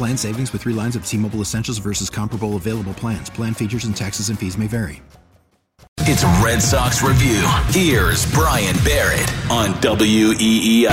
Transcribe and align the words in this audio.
Plan 0.00 0.16
savings 0.16 0.50
with 0.54 0.62
three 0.62 0.72
lines 0.72 0.96
of 0.96 1.04
T 1.04 1.18
Mobile 1.18 1.42
Essentials 1.42 1.76
versus 1.76 2.08
comparable 2.08 2.56
available 2.56 2.94
plans. 2.94 3.28
Plan 3.28 3.52
features 3.52 3.84
and 3.84 3.94
taxes 3.94 4.30
and 4.30 4.38
fees 4.38 4.56
may 4.56 4.66
vary. 4.66 5.02
It's 5.98 6.24
Red 6.42 6.62
Sox 6.62 7.02
Review. 7.02 7.46
Here's 7.68 8.24
Brian 8.32 8.74
Barrett 8.82 9.30
on 9.50 9.74
WEEI. 9.82 10.88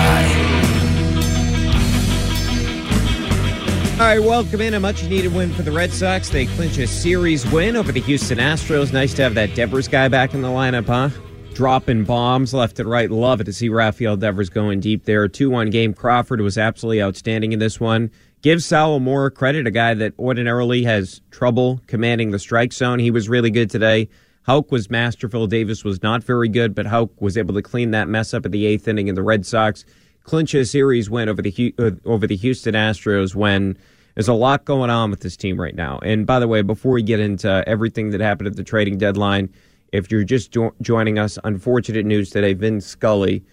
All 3.94 4.00
right, 4.00 4.20
welcome 4.20 4.60
in. 4.60 4.74
A 4.74 4.80
much 4.82 5.06
needed 5.06 5.34
win 5.34 5.54
for 5.54 5.62
the 5.62 5.72
Red 5.72 5.94
Sox. 5.94 6.28
They 6.28 6.46
clinch 6.46 6.78
a 6.78 6.86
series 6.86 7.50
win 7.50 7.78
over 7.78 7.94
the 7.94 8.02
Houston 8.02 8.40
Astros. 8.40 8.92
Nice 8.92 9.14
to 9.14 9.24
have 9.24 9.36
that 9.36 9.56
Devers 9.56 9.88
guy 9.88 10.10
back 10.10 10.34
in 10.34 10.42
the 10.42 10.50
lineup, 10.50 10.88
huh? 10.88 11.18
Dropping 11.54 12.04
bombs 12.04 12.54
left 12.54 12.78
and 12.78 12.90
right. 12.90 13.10
Love 13.10 13.40
it 13.40 13.46
to 13.46 13.54
see 13.54 13.70
Rafael 13.70 14.18
Devers 14.18 14.50
going 14.50 14.82
deep 14.82 15.06
there. 15.06 15.30
2 15.30 15.50
1 15.50 15.70
game. 15.70 15.94
Crawford 15.94 16.42
was 16.42 16.58
absolutely 16.58 17.02
outstanding 17.02 17.54
in 17.54 17.60
this 17.60 17.80
one. 17.80 18.12
Give 18.44 18.62
Sal 18.62 19.00
credit, 19.32 19.66
a 19.66 19.72
guy 19.72 19.96
that 19.96 20.14
ordinarily 20.20 20.84
has 20.84 21.22
trouble 21.32 21.82
commanding 21.88 22.30
the 22.30 22.38
strike 22.38 22.72
zone. 22.72 23.00
He 23.00 23.10
was 23.10 23.28
really 23.28 23.50
good 23.50 23.70
today. 23.70 24.10
Houck 24.44 24.72
was 24.72 24.92
masterful. 24.92 25.48
Davis 25.48 25.84
was 25.84 26.04
not 26.04 26.24
very 26.24 26.48
good, 26.48 26.76
but 26.76 26.86
Houck 26.86 27.20
was 27.20 27.36
able 27.36 27.56
to 27.56 27.64
clean 27.64 27.92
that 27.92 28.08
mess 28.08 28.36
up 28.36 28.46
at 28.46 28.52
the 28.52 28.68
eighth 28.68 28.88
inning, 28.88 29.10
and 29.10 29.18
the 29.18 29.24
Red 29.24 29.44
Sox 29.44 29.86
clinch 30.24 30.54
a 30.54 30.66
series 30.66 31.10
win 31.10 31.30
over 31.30 31.42
the 31.42 31.74
uh, 31.80 31.92
over 32.06 32.28
the 32.28 32.36
Houston 32.36 32.76
Astros 32.76 33.34
when 33.34 33.76
there's 34.14 34.28
a 34.28 34.34
lot 34.34 34.66
going 34.66 34.92
on 34.92 35.10
with 35.10 35.22
this 35.22 35.36
team 35.36 35.60
right 35.60 35.76
now. 35.76 35.98
And 36.04 36.28
by 36.28 36.40
the 36.40 36.48
way, 36.48 36.62
before 36.62 36.92
we 36.92 37.02
get 37.02 37.20
into 37.20 37.64
everything 37.68 38.12
that 38.12 38.22
happened 38.22 38.48
at 38.48 38.56
the 38.56 38.64
trading 38.64 39.00
deadline, 39.00 39.52
if 39.92 40.12
you're 40.12 40.24
just 40.24 40.52
jo- 40.52 40.76
joining 40.82 41.18
us, 41.18 41.40
unfortunate 41.44 42.06
news 42.06 42.30
today: 42.30 42.54
Vin 42.54 42.82
Scully. 42.82 43.44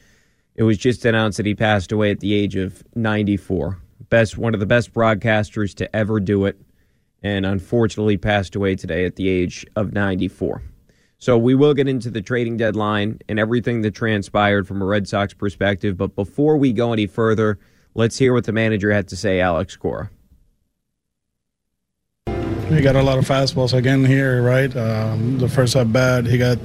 It 0.57 0.63
was 0.65 0.77
just 0.77 1.05
announced 1.05 1.39
that 1.39 1.47
he 1.47 1.55
passed 1.55 1.91
away 1.91 2.13
at 2.13 2.21
the 2.21 2.35
age 2.35 2.55
of 2.55 2.85
94 2.95 3.81
best 4.15 4.39
one 4.39 4.55
of 4.55 4.61
the 4.61 4.67
best 4.67 4.95
broadcasters 4.95 5.75
to 5.75 5.97
ever 5.97 6.21
do 6.21 6.45
it, 6.45 6.57
and 7.25 7.45
unfortunately 7.45 8.17
passed 8.17 8.55
away 8.55 8.77
today 8.77 9.05
at 9.05 9.17
the 9.17 9.29
age 9.29 9.67
of 9.75 9.93
94. 9.93 10.63
So 11.19 11.37
we 11.37 11.57
will 11.57 11.75
get 11.75 11.89
into 11.89 12.11
the 12.11 12.23
trading 12.23 12.57
deadline 12.57 13.19
and 13.29 13.41
everything 13.41 13.83
that 13.83 13.93
transpired 13.93 14.69
from 14.69 14.81
a 14.81 14.85
Red 14.85 15.09
Sox 15.09 15.35
perspective. 15.35 15.97
But 15.97 16.15
before 16.15 16.57
we 16.57 16.73
go 16.73 16.93
any 16.93 17.09
further, 17.09 17.59
let's 17.97 18.17
hear 18.17 18.33
what 18.33 18.45
the 18.45 18.53
manager 18.53 18.93
had 18.93 19.09
to 19.09 19.17
say, 19.17 19.41
Alex 19.41 19.75
Cora. 19.75 20.11
He 22.69 22.81
got 22.83 22.95
a 22.95 23.03
lot 23.03 23.19
of 23.19 23.27
fastballs 23.27 23.77
again 23.77 24.05
here, 24.05 24.43
right? 24.43 24.75
Um, 24.77 25.39
the 25.39 25.49
first 25.49 25.75
at 25.75 25.93
bat, 25.93 26.25
he 26.25 26.39
got 26.39 26.59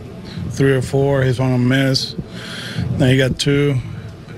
three 0.51 0.73
or 0.73 0.83
four. 0.83 1.23
He's 1.23 1.39
on 1.39 1.51
a 1.51 1.57
miss. 1.57 2.15
Then 2.99 3.09
he 3.09 3.17
got 3.17 3.39
two. 3.39 3.73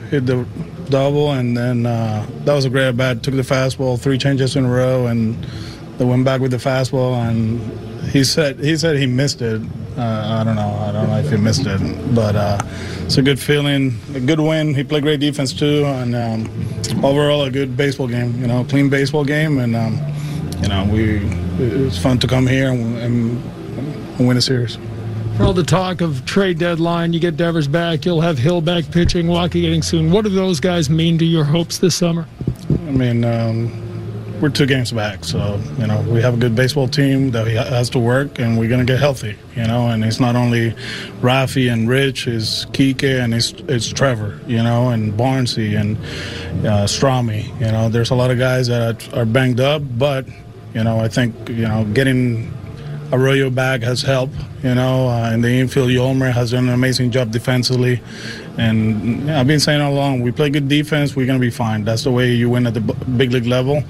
Hit 0.09 0.25
the 0.25 0.45
double, 0.91 1.31
and 1.31 1.57
then 1.57 1.85
uh, 1.85 2.25
that 2.46 2.53
was 2.53 2.66
a 2.66 2.69
great 2.69 2.88
at 2.88 2.97
bat. 2.97 3.24
Took 3.24 3.35
the 3.35 3.41
fastball, 3.41 4.00
three 4.00 4.18
changes 4.18 4.56
in 4.56 4.66
a 4.66 4.69
row, 4.69 5.07
and 5.07 5.44
they 5.97 6.06
went 6.06 6.24
back 6.25 6.41
with 6.41 6.52
the 6.52 6.57
fastball. 6.57 7.16
And 7.16 7.59
he 8.09 8.24
said 8.24 8.59
he 8.59 8.78
said 8.78 8.97
he 8.97 9.07
missed 9.07 9.41
it. 9.41 9.62
Uh, 9.97 10.40
I 10.40 10.44
don't 10.44 10.56
know. 10.56 10.75
I 10.88 10.91
don't 10.91 11.07
know 11.09 11.18
if 11.18 11.29
he 11.29 11.38
missed 11.38 11.66
it, 11.66 12.16
but 12.16 12.35
uh, 12.35 12.59
it's 13.02 13.18
a 13.18 13.22
good 13.22 13.40
feeling, 13.40 14.00
a 14.13 14.19
good 14.19 14.40
win. 14.40 14.75
He 14.75 14.84
played 14.84 15.03
great 15.03 15.19
defense 15.19 15.53
too, 15.53 15.85
and 15.85 16.16
um, 16.16 17.03
overall 17.03 17.44
a 17.44 17.52
good 17.52 17.75
baseball 17.75 18.08
game. 18.08 18.40
You 18.40 18.47
know, 18.47 18.63
clean 18.66 18.90
baseball 18.90 19.25
game, 19.25 19.58
and 19.58 19.75
um, 19.75 20.00
you 20.62 20.69
know 20.69 20.88
we 20.91 21.18
it 21.59 21.85
was 21.85 21.97
fun 21.97 22.19
to 22.19 22.28
come 22.28 22.47
here 22.47 22.69
and, 22.69 22.97
and 22.97 24.28
win 24.28 24.38
a 24.38 24.41
series. 24.41 24.78
For 25.37 25.43
all 25.43 25.53
the 25.53 25.63
talk 25.63 26.01
of 26.01 26.25
trade 26.25 26.59
deadline, 26.59 27.13
you 27.13 27.19
get 27.19 27.37
Devers 27.37 27.67
back, 27.67 28.05
you'll 28.05 28.21
have 28.21 28.37
Hill 28.37 28.61
back 28.61 28.89
pitching, 28.91 29.27
Wacha 29.27 29.53
getting 29.53 29.81
soon. 29.81 30.11
What 30.11 30.23
do 30.23 30.29
those 30.29 30.59
guys 30.59 30.89
mean 30.89 31.17
to 31.17 31.25
your 31.25 31.43
hopes 31.43 31.77
this 31.79 31.95
summer? 31.95 32.27
I 32.69 32.91
mean, 32.91 33.23
um, 33.23 33.91
we're 34.41 34.49
two 34.49 34.65
games 34.65 34.91
back, 34.91 35.23
so 35.23 35.61
you 35.77 35.85
know 35.85 36.01
we 36.01 36.21
have 36.21 36.33
a 36.33 36.37
good 36.37 36.55
baseball 36.55 36.87
team 36.87 37.31
that 37.31 37.47
has 37.47 37.89
to 37.91 37.99
work, 37.99 38.39
and 38.39 38.57
we're 38.57 38.69
gonna 38.69 38.85
get 38.85 38.99
healthy. 38.99 39.37
You 39.55 39.67
know, 39.67 39.89
and 39.89 40.03
it's 40.03 40.19
not 40.19 40.35
only 40.35 40.71
Rafi 41.21 41.71
and 41.71 41.87
Rich, 41.87 42.27
it's 42.27 42.65
Kike 42.65 43.23
and 43.23 43.33
it's 43.33 43.51
it's 43.67 43.87
Trevor. 43.87 44.41
You 44.47 44.63
know, 44.63 44.89
and 44.89 45.13
Barnsey 45.13 45.79
and 45.79 45.95
uh, 46.65 46.85
Strami. 46.85 47.47
You 47.59 47.71
know, 47.71 47.89
there's 47.89 48.09
a 48.09 48.15
lot 48.15 48.31
of 48.31 48.39
guys 48.39 48.67
that 48.67 49.13
are 49.13 49.25
banged 49.25 49.59
up, 49.59 49.83
but 49.97 50.25
you 50.73 50.83
know, 50.83 50.99
I 50.99 51.07
think 51.07 51.49
you 51.49 51.67
know 51.67 51.85
getting 51.85 52.51
Arroyo 53.11 53.49
back 53.49 53.81
has 53.81 54.01
helped, 54.01 54.35
you 54.63 54.73
know, 54.73 55.09
uh, 55.09 55.31
in 55.33 55.41
the 55.41 55.49
infield, 55.49 55.89
Yolmer 55.89 56.31
has 56.31 56.51
done 56.51 56.67
an 56.67 56.73
amazing 56.73 57.11
job 57.11 57.31
defensively. 57.31 58.01
And 58.57 59.27
yeah, 59.27 59.39
I've 59.39 59.47
been 59.47 59.59
saying 59.59 59.81
all 59.81 59.94
along, 59.94 60.22
we 60.22 60.31
play 60.31 60.49
good 60.49 60.67
defense, 60.67 61.16
we're 61.16 61.25
going 61.25 61.39
to 61.39 61.45
be 61.45 61.51
fine. 61.51 61.83
That's 61.83 62.03
the 62.03 62.11
way 62.11 62.31
you 62.31 62.49
win 62.49 62.67
at 62.67 62.73
the 62.73 62.81
big 62.81 63.31
league 63.31 63.45
level. 63.45 63.83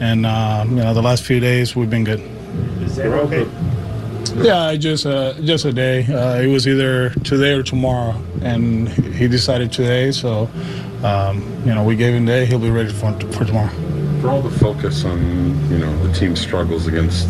And, 0.00 0.26
uh, 0.26 0.64
you 0.68 0.76
know, 0.76 0.94
the 0.94 1.02
last 1.02 1.24
few 1.24 1.40
days, 1.40 1.74
we've 1.74 1.90
been 1.90 2.04
good. 2.04 2.20
okay? 2.98 3.48
Yeah, 4.36 4.74
just 4.76 5.06
uh, 5.06 5.34
just 5.40 5.64
a 5.64 5.72
day. 5.72 6.04
Uh, 6.06 6.40
it 6.40 6.46
was 6.46 6.68
either 6.68 7.10
today 7.24 7.52
or 7.52 7.62
tomorrow, 7.62 8.20
and 8.42 8.88
he 8.88 9.26
decided 9.26 9.72
today. 9.72 10.12
So, 10.12 10.48
um, 11.02 11.42
you 11.64 11.74
know, 11.74 11.82
we 11.82 11.96
gave 11.96 12.14
him 12.14 12.26
today. 12.26 12.44
He'll 12.46 12.58
be 12.58 12.70
ready 12.70 12.92
for, 12.92 13.12
for 13.32 13.44
tomorrow. 13.44 13.70
For 14.20 14.28
all 14.28 14.42
the 14.42 14.56
focus 14.58 15.04
on 15.04 15.18
you 15.70 15.78
know 15.78 16.06
the 16.06 16.12
team 16.12 16.36
struggles 16.36 16.86
against 16.86 17.28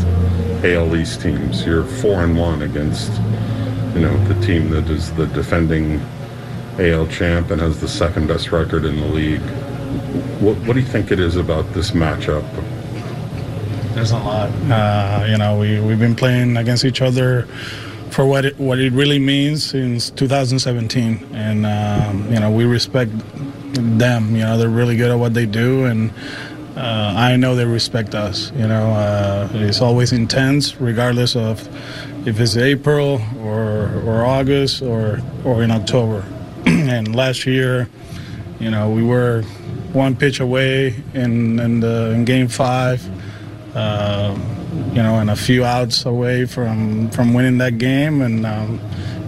AL 0.65 0.97
East 0.97 1.21
teams. 1.21 1.65
You're 1.65 1.85
four 1.85 2.25
and 2.25 2.37
one 2.37 2.63
against, 2.63 3.13
you 3.95 4.01
know, 4.01 4.17
the 4.25 4.35
team 4.45 4.71
that 4.71 4.89
is 4.91 5.13
the 5.15 5.27
defending 5.27 6.01
AL 6.79 7.07
champ 7.09 7.51
and 7.51 7.61
has 7.61 7.81
the 7.81 7.89
second 7.89 8.27
best 8.29 8.53
record 8.53 8.85
in 8.85 8.97
the 9.01 9.07
league. 9.07 9.41
What, 10.41 10.57
what 10.67 10.75
do 10.75 10.81
you 10.81 10.87
think 10.87 11.11
it 11.11 11.21
is 11.21 11.37
about 11.37 11.73
this 11.75 11.93
matchup? 11.93 12.45
There's 13.95 14.13
a 14.13 14.19
lot. 14.19 14.51
Uh, 14.71 15.27
you 15.29 15.39
know, 15.39 15.59
we 15.59 15.81
we've 15.81 15.99
been 15.99 16.15
playing 16.15 16.57
against 16.57 16.85
each 16.85 17.03
other 17.03 17.49
for 18.11 18.27
what 18.27 18.45
it, 18.45 18.59
what 18.59 18.79
it 18.79 18.93
really 18.93 19.19
means 19.19 19.65
since 19.65 20.11
2017, 20.11 21.29
and 21.33 21.67
um, 21.67 22.33
you 22.33 22.39
know 22.39 22.51
we 22.51 22.65
respect 22.65 23.11
them. 23.75 24.37
You 24.37 24.43
know, 24.43 24.57
they're 24.57 24.69
really 24.69 24.97
good 24.97 25.11
at 25.11 25.19
what 25.19 25.35
they 25.35 25.47
do, 25.47 25.85
and 25.87 26.13
uh, 26.79 27.13
I 27.17 27.35
know 27.35 27.57
they 27.57 27.65
respect 27.65 28.15
us. 28.15 28.53
You 28.53 28.69
know, 28.69 28.93
uh, 28.93 29.49
it's 29.53 29.81
always 29.81 30.13
intense, 30.13 30.81
regardless 30.81 31.35
of 31.35 31.67
if 32.27 32.39
it's 32.39 32.57
April 32.57 33.21
or 33.41 34.01
or 34.07 34.25
August 34.25 34.81
or 34.83 35.21
or 35.45 35.65
in 35.65 35.73
October. 35.73 36.25
and 36.67 37.17
last 37.17 37.47
year, 37.47 37.89
you 38.61 38.71
know, 38.71 38.91
we 38.91 39.03
were 39.03 39.43
one 39.93 40.15
pitch 40.15 40.39
away 40.39 40.95
in 41.15 41.59
in, 41.59 41.81
the, 41.81 42.13
in 42.13 42.25
Game 42.25 42.47
Five. 42.47 43.05
Uh, 43.75 44.39
you 44.93 45.03
know, 45.03 45.19
and 45.19 45.31
a 45.31 45.37
few 45.37 45.65
outs 45.65 46.07
away 46.07 46.47
from 46.47 47.11
from 47.11 47.35
winning 47.35 47.59
that 47.59 47.79
game, 47.79 48.23
and 48.23 48.47
um, 48.47 48.81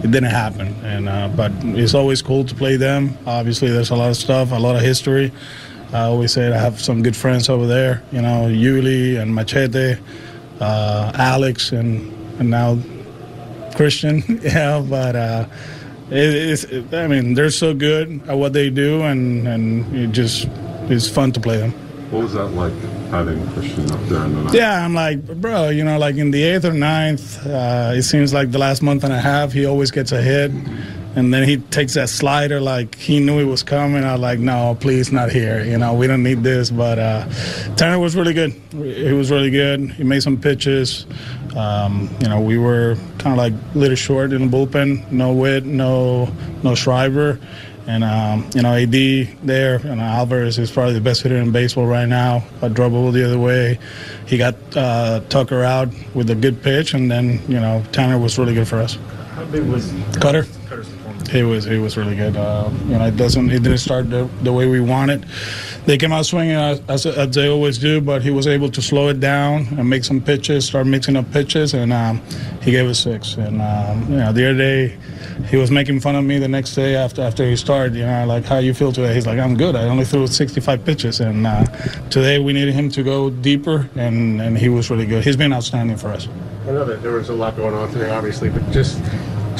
it 0.03 0.11
didn't 0.11 0.31
happen. 0.31 0.67
And 0.85 1.09
uh, 1.09 1.27
but 1.35 1.51
it's 1.63 1.93
always 1.93 2.21
cool 2.21 2.45
to 2.45 2.55
play 2.55 2.77
them. 2.77 3.17
Obviously, 3.25 3.69
there's 3.69 3.89
a 3.89 3.95
lot 3.95 4.09
of 4.09 4.15
stuff, 4.15 4.51
a 4.51 4.55
lot 4.55 4.77
of 4.77 4.81
history. 4.81 5.33
I 5.93 6.03
always 6.03 6.31
said 6.31 6.53
I 6.53 6.57
have 6.57 6.79
some 6.79 7.03
good 7.03 7.15
friends 7.15 7.49
over 7.49 7.67
there, 7.67 8.01
you 8.11 8.21
know, 8.21 8.47
Yuli 8.47 9.19
and 9.19 9.35
Machete, 9.35 9.97
uh, 10.59 11.11
Alex, 11.15 11.71
and 11.71 12.11
and 12.39 12.49
now 12.49 12.77
Christian. 13.75 14.23
yeah, 14.41 14.83
but 14.87 15.15
uh, 15.15 15.45
it, 16.09 16.15
it's, 16.15 16.93
I 16.93 17.07
mean, 17.07 17.33
they're 17.33 17.49
so 17.49 17.73
good 17.73 18.21
at 18.27 18.37
what 18.37 18.53
they 18.53 18.69
do, 18.69 19.01
and 19.01 19.47
and 19.47 19.95
it 19.95 20.11
just 20.11 20.47
it's 20.89 21.09
fun 21.09 21.31
to 21.33 21.39
play 21.39 21.57
them. 21.57 21.71
What 22.11 22.23
was 22.23 22.33
that 22.33 22.47
like 22.47 22.73
having 23.09 23.45
Christian 23.51 23.89
up 23.91 24.01
there 24.07 24.25
in 24.25 24.35
the 24.35 24.43
ninth? 24.43 24.55
Yeah, 24.55 24.83
I'm 24.83 24.93
like, 24.93 25.25
bro, 25.39 25.69
you 25.69 25.83
know, 25.83 25.97
like 25.97 26.15
in 26.15 26.31
the 26.31 26.43
eighth 26.43 26.65
or 26.65 26.73
ninth, 26.73 27.45
uh, 27.45 27.93
it 27.95 28.03
seems 28.03 28.33
like 28.33 28.51
the 28.51 28.59
last 28.59 28.81
month 28.81 29.03
and 29.03 29.13
a 29.13 29.19
half, 29.19 29.53
he 29.53 29.65
always 29.65 29.91
gets 29.91 30.11
a 30.11 30.21
hit. 30.21 30.51
And 31.15 31.33
then 31.33 31.47
he 31.47 31.57
takes 31.57 31.95
that 31.95 32.07
slider 32.07 32.61
like 32.61 32.95
he 32.95 33.19
knew 33.19 33.39
it 33.39 33.43
was 33.43 33.63
coming. 33.63 34.03
I 34.03 34.13
was 34.13 34.21
like, 34.21 34.39
no, 34.39 34.77
please, 34.79 35.11
not 35.11 35.29
here. 35.29 35.63
You 35.63 35.77
know, 35.77 35.93
we 35.93 36.07
don't 36.07 36.23
need 36.23 36.41
this. 36.41 36.69
But 36.69 36.99
uh, 36.99 37.27
Tanner 37.75 37.99
was 37.99 38.15
really 38.15 38.33
good. 38.33 38.53
He 38.71 39.11
was 39.11 39.29
really 39.29 39.49
good. 39.49 39.91
He 39.91 40.03
made 40.03 40.23
some 40.23 40.39
pitches. 40.39 41.05
Um, 41.55 42.09
you 42.21 42.29
know, 42.29 42.39
we 42.39 42.57
were 42.57 42.95
kind 43.17 43.33
of 43.33 43.37
like 43.37 43.53
a 43.53 43.77
little 43.77 43.97
short 43.97 44.31
in 44.31 44.49
the 44.49 44.57
bullpen. 44.57 45.11
No 45.11 45.33
Witt, 45.33 45.65
no 45.65 46.31
no 46.63 46.75
Schreiber. 46.75 47.39
And, 47.87 48.03
um, 48.03 48.47
you 48.53 48.61
know, 48.61 48.73
AD 48.75 48.91
there, 49.43 49.77
and 49.77 49.99
Alvarez 49.99 50.59
is 50.59 50.69
probably 50.71 50.93
the 50.93 51.01
best 51.01 51.23
hitter 51.23 51.37
in 51.37 51.51
baseball 51.51 51.87
right 51.87 52.07
now. 52.07 52.43
A 52.61 52.69
dribble 52.69 53.11
the 53.11 53.25
other 53.25 53.39
way. 53.39 53.79
He 54.27 54.37
got 54.37 54.55
uh, 54.77 55.21
Tucker 55.29 55.63
out 55.63 55.89
with 56.13 56.29
a 56.29 56.35
good 56.35 56.61
pitch, 56.61 56.93
and 56.93 57.09
then, 57.09 57.41
you 57.49 57.59
know, 57.59 57.83
Tanner 57.91 58.19
was 58.19 58.37
really 58.37 58.53
good 58.53 58.67
for 58.67 58.77
us. 58.77 58.97
How 59.31 59.45
big 59.45 59.63
was 59.67 59.91
Kutter? 60.21 60.45
Kutter's 60.69 60.89
He 61.31 61.43
was 61.43 61.63
he 61.63 61.77
was 61.77 61.95
really 61.95 62.15
good. 62.15 62.35
Uh, 62.35 62.69
you 62.87 62.97
know, 62.97 63.05
it 63.05 63.15
doesn't 63.15 63.49
it 63.51 63.63
didn't 63.63 63.77
start 63.77 64.09
the, 64.09 64.29
the 64.43 64.51
way 64.51 64.67
we 64.67 64.81
wanted. 64.81 65.25
They 65.85 65.97
came 65.97 66.11
out 66.11 66.25
swinging 66.25 66.55
as, 66.55 66.81
as, 66.89 67.05
as 67.05 67.33
they 67.33 67.47
always 67.47 67.77
do, 67.77 68.01
but 68.01 68.21
he 68.21 68.29
was 68.29 68.47
able 68.47 68.69
to 68.69 68.81
slow 68.81 69.07
it 69.07 69.19
down 69.19 69.67
and 69.79 69.89
make 69.89 70.03
some 70.03 70.21
pitches, 70.21 70.65
start 70.65 70.85
mixing 70.87 71.15
up 71.15 71.31
pitches, 71.31 71.73
and 71.73 71.91
um, 71.93 72.21
he 72.61 72.71
gave 72.71 72.87
us 72.87 72.99
six. 72.99 73.35
And 73.35 73.61
um, 73.61 74.11
you 74.11 74.17
know, 74.17 74.33
the 74.33 74.49
other 74.49 74.57
day, 74.57 74.97
he 75.47 75.55
was 75.55 75.71
making 75.71 76.01
fun 76.01 76.15
of 76.15 76.25
me 76.25 76.37
the 76.37 76.49
next 76.49 76.75
day 76.75 76.95
after 76.95 77.21
after 77.21 77.45
he 77.45 77.55
started. 77.55 77.95
You 77.95 78.05
know, 78.05 78.25
like 78.25 78.43
how 78.43 78.57
you 78.57 78.73
feel 78.73 78.91
today? 78.91 79.13
He's 79.13 79.25
like, 79.25 79.39
I'm 79.39 79.55
good. 79.55 79.77
I 79.77 79.83
only 79.83 80.03
threw 80.03 80.27
65 80.27 80.83
pitches, 80.83 81.21
and 81.21 81.47
uh, 81.47 81.63
today 82.09 82.39
we 82.39 82.51
needed 82.51 82.73
him 82.73 82.89
to 82.91 83.03
go 83.03 83.29
deeper, 83.29 83.89
and 83.95 84.41
and 84.41 84.57
he 84.57 84.67
was 84.67 84.89
really 84.89 85.05
good. 85.05 85.23
He's 85.23 85.37
been 85.37 85.53
outstanding 85.53 85.95
for 85.95 86.09
us. 86.09 86.27
I 86.63 86.71
know 86.71 86.85
that 86.85 87.01
there 87.01 87.13
was 87.13 87.29
a 87.29 87.33
lot 87.33 87.55
going 87.55 87.73
on 87.73 87.89
today, 87.91 88.09
obviously, 88.11 88.49
but 88.49 88.69
just 88.69 89.01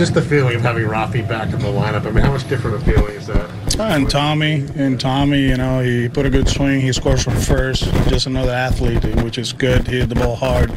just 0.02 0.16
the 0.16 0.22
feeling 0.24 0.56
of 0.56 0.64
having 0.64 0.84
Rafi 0.84 1.28
back 1.28 1.54
in 1.54 1.60
the 1.60 1.68
lineup. 1.68 2.08
I 2.08 2.10
mean, 2.10 2.24
how 2.24 2.32
much 2.32 2.50
different 2.50 2.76
a 2.76 2.80
feeling 2.80 3.14
is 3.14 3.28
that? 3.28 3.48
And 3.80 4.10
Tommy, 4.10 4.68
and 4.76 5.00
Tommy, 5.00 5.42
you 5.42 5.58
know, 5.58 5.80
he 5.82 6.10
put 6.10 6.26
a 6.26 6.30
good 6.32 6.50
swing. 6.50 6.82
He 6.82 6.92
scores 6.92 7.24
from 7.24 7.36
first. 7.36 7.84
Just 8.10 8.26
another 8.26 8.52
athlete, 8.52 9.06
which 9.24 9.38
is 9.38 9.54
good. 9.54 9.88
He 9.88 10.00
hit 10.00 10.10
the 10.10 10.16
ball 10.16 10.36
hard. 10.36 10.72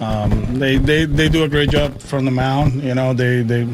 Um, 0.00 0.58
they, 0.58 0.78
they 0.78 1.04
they 1.04 1.28
do 1.28 1.44
a 1.44 1.50
great 1.50 1.68
job 1.68 2.00
from 2.00 2.24
the 2.24 2.30
mound. 2.30 2.82
You 2.82 2.94
know, 2.94 3.12
they 3.12 3.42
they 3.42 3.64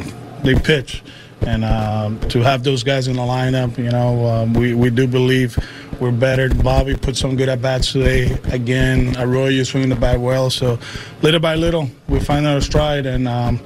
they 0.43 0.57
pitch, 0.57 1.05
and 1.43 1.65
um, 1.65 2.19
to 2.31 2.41
have 2.41 2.65
those 2.65 2.83
guys 2.83 3.07
in 3.07 3.15
the 3.15 3.23
lineup, 3.23 3.79
you 3.79 3.93
know, 3.93 4.27
um, 4.27 4.53
we 4.53 4.75
we 4.75 4.91
do 4.91 5.07
believe 5.07 5.57
we're 6.01 6.11
better. 6.11 6.49
Bobby 6.49 6.97
put 6.97 7.17
some 7.17 7.37
good 7.37 7.49
at 7.49 7.63
bats 7.63 7.93
today. 7.93 8.37
Again, 8.51 9.17
Arroyo 9.17 9.63
swinging 9.63 9.91
the 9.91 9.97
bat 9.97 10.19
well. 10.19 10.51
So, 10.51 10.77
little 11.23 11.41
by 11.41 11.55
little, 11.55 11.89
we 12.09 12.19
find 12.19 12.49
our 12.49 12.61
stride 12.61 13.07
and. 13.07 13.29
Um, 13.29 13.61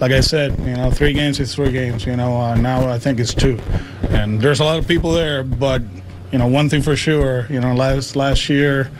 like 0.00 0.12
I 0.12 0.20
said, 0.20 0.58
you 0.60 0.76
know, 0.76 0.90
three 0.90 1.12
games 1.12 1.40
is 1.40 1.54
three 1.54 1.72
games. 1.72 2.04
You 2.04 2.16
know, 2.16 2.36
uh, 2.36 2.54
now 2.54 2.88
I 2.88 2.98
think 2.98 3.18
it's 3.18 3.34
two, 3.34 3.58
and 4.10 4.40
there's 4.40 4.60
a 4.60 4.64
lot 4.64 4.78
of 4.78 4.86
people 4.86 5.12
there. 5.12 5.42
But 5.42 5.82
you 6.32 6.38
know, 6.38 6.46
one 6.46 6.68
thing 6.68 6.82
for 6.82 6.96
sure, 6.96 7.46
you 7.48 7.60
know, 7.60 7.74
last 7.74 8.16
last 8.16 8.48
year, 8.48 8.90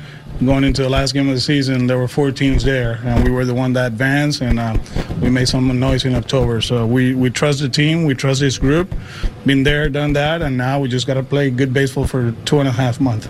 going 0.44 0.64
into 0.64 0.82
the 0.82 0.88
last 0.88 1.12
game 1.12 1.28
of 1.28 1.34
the 1.34 1.40
season, 1.40 1.86
there 1.86 1.98
were 1.98 2.08
four 2.08 2.30
teams 2.30 2.64
there, 2.64 3.00
and 3.04 3.24
we 3.24 3.30
were 3.30 3.44
the 3.44 3.54
one 3.54 3.72
that 3.74 3.92
advanced, 3.92 4.40
and 4.40 4.58
uh, 4.58 4.76
we 5.20 5.30
made 5.30 5.48
some 5.48 5.78
noise 5.78 6.04
in 6.04 6.14
October. 6.14 6.60
So 6.60 6.86
we 6.86 7.14
we 7.14 7.30
trust 7.30 7.60
the 7.60 7.68
team, 7.68 8.04
we 8.04 8.14
trust 8.14 8.40
this 8.40 8.58
group, 8.58 8.94
been 9.44 9.62
there, 9.62 9.88
done 9.88 10.12
that, 10.14 10.42
and 10.42 10.56
now 10.56 10.80
we 10.80 10.88
just 10.88 11.06
got 11.06 11.14
to 11.14 11.22
play 11.22 11.50
good 11.50 11.72
baseball 11.72 12.06
for 12.06 12.32
two 12.44 12.60
and 12.60 12.68
a 12.68 12.72
half 12.72 13.00
months. 13.00 13.28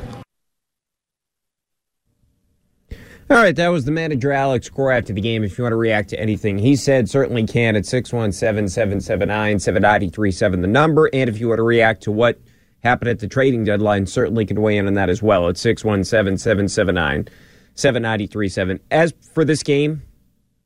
All 3.29 3.37
right, 3.37 3.57
that 3.57 3.69
was 3.69 3.85
the 3.85 3.91
manager 3.91 4.31
Alex 4.31 4.69
Cora 4.69 4.99
after 4.99 5.13
the 5.13 5.21
game. 5.21 5.43
If 5.43 5.59
you 5.59 5.65
want 5.65 5.73
to 5.73 5.77
react 5.77 6.11
to 6.11 6.21
anything 6.21 6.59
he 6.59 6.77
said, 6.77 7.11
certainly 7.11 7.45
can 7.45 7.75
at 7.75 7.85
617 7.85 8.69
779 8.69 9.59
7937, 9.59 10.61
the 10.61 10.69
number. 10.69 11.11
And 11.13 11.29
if 11.29 11.41
you 11.41 11.49
want 11.49 11.59
to 11.59 11.65
react 11.65 12.05
to 12.05 12.13
what 12.13 12.39
happened 12.85 13.09
at 13.09 13.19
the 13.19 13.27
trading 13.27 13.65
deadline, 13.65 14.07
certainly 14.07 14.47
can 14.47 14.63
weigh 14.63 14.77
in 14.77 14.87
on 14.87 14.95
that 14.95 15.09
as 15.09 15.25
well 15.25 15.49
at 15.49 15.57
617 15.57 16.39
779 16.39 17.27
7937. 17.75 18.79
As 18.93 19.13
for 19.35 19.45
this 19.45 19.65
game, 19.65 20.03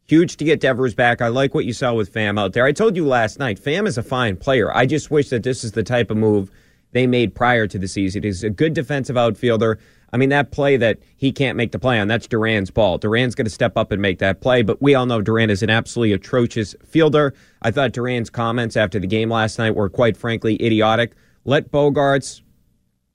huge 0.06 0.36
to 0.36 0.44
get 0.44 0.60
Devers 0.60 0.94
back. 0.94 1.22
I 1.22 1.28
like 1.28 1.54
what 1.54 1.64
you 1.64 1.72
saw 1.72 1.94
with 1.94 2.12
Pham 2.12 2.38
out 2.38 2.52
there. 2.52 2.66
I 2.66 2.72
told 2.72 2.94
you 2.94 3.06
last 3.06 3.38
night, 3.38 3.58
Pham 3.58 3.86
is 3.86 3.96
a 3.96 4.02
fine 4.02 4.36
player. 4.36 4.70
I 4.76 4.84
just 4.84 5.10
wish 5.10 5.30
that 5.30 5.44
this 5.44 5.64
is 5.64 5.72
the 5.72 5.82
type 5.82 6.10
of 6.10 6.18
move 6.18 6.50
they 6.92 7.06
made 7.06 7.34
prior 7.34 7.66
to 7.66 7.78
the 7.78 7.88
season. 7.88 8.22
He's 8.22 8.44
a 8.44 8.50
good 8.50 8.74
defensive 8.74 9.16
outfielder. 9.16 9.78
I 10.12 10.16
mean, 10.16 10.30
that 10.30 10.50
play 10.50 10.76
that 10.76 10.98
he 11.16 11.32
can't 11.32 11.56
make 11.56 11.72
the 11.72 11.78
play 11.78 11.98
on, 12.00 12.08
that's 12.08 12.26
Duran's 12.26 12.70
ball. 12.70 12.98
Duran's 12.98 13.34
going 13.34 13.46
to 13.46 13.50
step 13.50 13.76
up 13.76 13.92
and 13.92 14.02
make 14.02 14.18
that 14.18 14.40
play, 14.40 14.62
but 14.62 14.82
we 14.82 14.94
all 14.94 15.06
know 15.06 15.20
Duran 15.20 15.50
is 15.50 15.62
an 15.62 15.70
absolutely 15.70 16.12
atrocious 16.12 16.74
fielder. 16.84 17.34
I 17.62 17.70
thought 17.70 17.92
Duran's 17.92 18.30
comments 18.30 18.76
after 18.76 18.98
the 18.98 19.06
game 19.06 19.30
last 19.30 19.58
night 19.58 19.74
were 19.74 19.88
quite 19.88 20.16
frankly 20.16 20.54
idiotic. 20.54 21.12
Let 21.44 21.70
Bogaerts, 21.70 22.40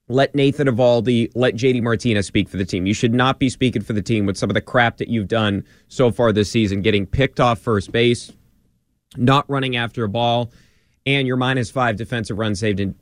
let 0.08 0.34
Nathan 0.36 0.68
Eovaldi, 0.68 1.32
let 1.36 1.56
JD 1.56 1.82
Martinez 1.82 2.28
speak 2.28 2.48
for 2.48 2.58
the 2.58 2.66
team. 2.66 2.86
You 2.86 2.94
should 2.94 3.14
not 3.14 3.40
be 3.40 3.50
speaking 3.50 3.82
for 3.82 3.94
the 3.94 4.02
team 4.02 4.26
with 4.26 4.38
some 4.38 4.50
of 4.50 4.54
the 4.54 4.62
crap 4.62 4.98
that 4.98 5.10
you've 5.10 5.28
done 5.28 5.66
so 5.88 6.12
far 6.12 6.32
this 6.32 6.50
season, 6.50 6.82
getting 6.82 7.06
picked 7.06 7.40
off 7.40 7.60
first 7.60 7.92
base, 7.92 8.32
not 9.18 9.50
running 9.50 9.76
after 9.76 10.04
a 10.04 10.10
ball, 10.10 10.52
and 11.06 11.28
your 11.28 11.38
minus 11.38 11.70
five 11.72 11.98
defensive 11.98 12.38
run 12.38 12.56
saved 12.56 12.80
in 12.80 12.96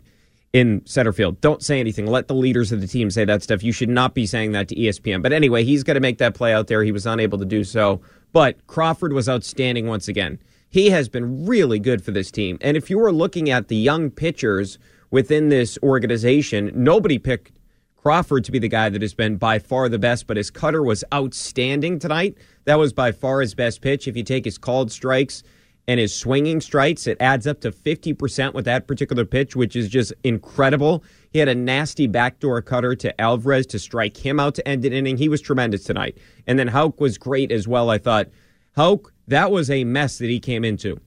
in 0.53 0.85
center 0.85 1.11
field. 1.11 1.41
Don't 1.41 1.63
say 1.63 1.79
anything. 1.79 2.05
Let 2.05 2.27
the 2.27 2.35
leaders 2.35 2.71
of 2.71 2.79
the 2.79 2.87
team 2.87 3.09
say 3.09 3.25
that 3.25 3.41
stuff. 3.41 3.63
You 3.63 3.71
should 3.71 3.89
not 3.89 4.13
be 4.13 4.27
saying 4.27 4.51
that 4.51 4.67
to 4.69 4.75
ESPN. 4.75 5.23
But 5.23 5.33
anyway, 5.33 5.63
he's 5.63 5.83
going 5.83 5.95
to 5.95 6.01
make 6.01 6.19
that 6.19 6.35
play 6.35 6.53
out 6.53 6.67
there. 6.67 6.83
He 6.83 6.91
was 6.91 7.07
unable 7.07 7.39
to 7.39 7.45
do 7.45 7.63
so. 7.63 8.01
But 8.31 8.65
Crawford 8.67 9.13
was 9.13 9.27
outstanding 9.27 9.87
once 9.87 10.07
again. 10.07 10.39
He 10.69 10.91
has 10.91 11.09
been 11.09 11.45
really 11.45 11.79
good 11.79 12.03
for 12.03 12.11
this 12.11 12.31
team. 12.31 12.57
And 12.61 12.77
if 12.77 12.89
you 12.89 12.99
were 12.99 13.11
looking 13.11 13.49
at 13.49 13.67
the 13.67 13.75
young 13.75 14.11
pitchers 14.11 14.77
within 15.11 15.49
this 15.49 15.77
organization, 15.83 16.71
nobody 16.75 17.17
picked 17.17 17.59
Crawford 17.95 18.43
to 18.45 18.51
be 18.51 18.59
the 18.59 18.67
guy 18.67 18.89
that 18.89 19.01
has 19.01 19.13
been 19.13 19.37
by 19.37 19.59
far 19.59 19.87
the 19.87 19.97
best, 19.97 20.27
but 20.27 20.35
his 20.35 20.51
cutter 20.51 20.83
was 20.83 21.03
outstanding 21.13 21.99
tonight. 21.99 22.37
That 22.65 22.77
was 22.77 22.91
by 22.91 23.11
far 23.11 23.41
his 23.41 23.55
best 23.55 23.81
pitch. 23.81 24.07
If 24.07 24.17
you 24.17 24.23
take 24.23 24.45
his 24.45 24.57
called 24.57 24.91
strikes, 24.91 25.41
and 25.87 25.99
his 25.99 26.15
swinging 26.15 26.61
strikes, 26.61 27.07
it 27.07 27.17
adds 27.19 27.45
up 27.45 27.61
to 27.61 27.71
50% 27.71 28.53
with 28.53 28.65
that 28.65 28.87
particular 28.87 29.25
pitch, 29.25 29.55
which 29.55 29.75
is 29.75 29.89
just 29.89 30.13
incredible. 30.23 31.03
He 31.31 31.39
had 31.39 31.49
a 31.49 31.55
nasty 31.55 32.07
backdoor 32.07 32.61
cutter 32.61 32.95
to 32.95 33.19
Alvarez 33.19 33.65
to 33.67 33.79
strike 33.79 34.15
him 34.15 34.39
out 34.39 34.55
to 34.55 34.67
end 34.67 34.85
an 34.85 34.93
inning. 34.93 35.17
He 35.17 35.29
was 35.29 35.41
tremendous 35.41 35.83
tonight. 35.83 36.17
And 36.47 36.57
then 36.57 36.69
Houck 36.69 37.01
was 37.01 37.17
great 37.17 37.51
as 37.51 37.67
well, 37.67 37.89
I 37.89 37.97
thought. 37.97 38.29
Houck, 38.77 39.11
that 39.27 39.51
was 39.51 39.69
a 39.69 39.83
mess 39.83 40.17
that 40.19 40.29
he 40.29 40.39
came 40.39 40.63
into. 40.63 40.99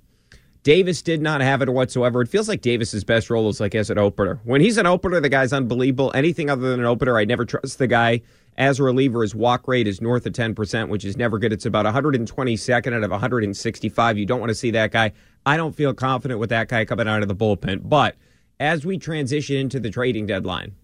Davis 0.62 1.00
did 1.00 1.22
not 1.22 1.40
have 1.40 1.62
it 1.62 1.72
whatsoever. 1.72 2.20
It 2.20 2.28
feels 2.28 2.48
like 2.48 2.60
Davis's 2.60 3.04
best 3.04 3.30
role 3.30 3.48
is 3.48 3.60
like 3.60 3.76
as 3.76 3.88
an 3.88 3.98
opener. 3.98 4.40
When 4.42 4.60
he's 4.60 4.78
an 4.78 4.86
opener, 4.86 5.20
the 5.20 5.28
guy's 5.28 5.52
unbelievable. 5.52 6.10
Anything 6.12 6.50
other 6.50 6.68
than 6.68 6.80
an 6.80 6.86
opener, 6.86 7.16
I 7.16 7.24
never 7.24 7.44
trust 7.44 7.78
the 7.78 7.86
guy. 7.86 8.22
As 8.58 8.80
a 8.80 8.82
reliever, 8.82 9.22
his 9.22 9.34
walk 9.34 9.68
rate 9.68 9.86
is 9.86 10.00
north 10.00 10.24
of 10.24 10.32
10%, 10.32 10.88
which 10.88 11.04
is 11.04 11.16
never 11.16 11.38
good. 11.38 11.52
It's 11.52 11.66
about 11.66 11.84
122nd 11.84 12.94
out 12.94 13.04
of 13.04 13.10
165. 13.10 14.18
You 14.18 14.26
don't 14.26 14.40
want 14.40 14.48
to 14.50 14.54
see 14.54 14.70
that 14.70 14.92
guy. 14.92 15.12
I 15.44 15.56
don't 15.56 15.74
feel 15.74 15.92
confident 15.92 16.40
with 16.40 16.48
that 16.50 16.68
guy 16.68 16.84
coming 16.86 17.06
out 17.06 17.22
of 17.22 17.28
the 17.28 17.36
bullpen. 17.36 17.88
But 17.88 18.16
as 18.58 18.86
we 18.86 18.98
transition 18.98 19.56
into 19.56 19.78
the 19.78 19.90
trading 19.90 20.26
deadline, 20.26 20.74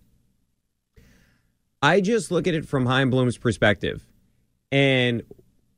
I 1.81 2.01
just 2.01 2.31
look 2.31 2.47
at 2.47 2.55
it 2.55 2.67
from 2.67 2.87
Chaim 2.87 3.11
perspective. 3.41 4.07
And 4.71 5.23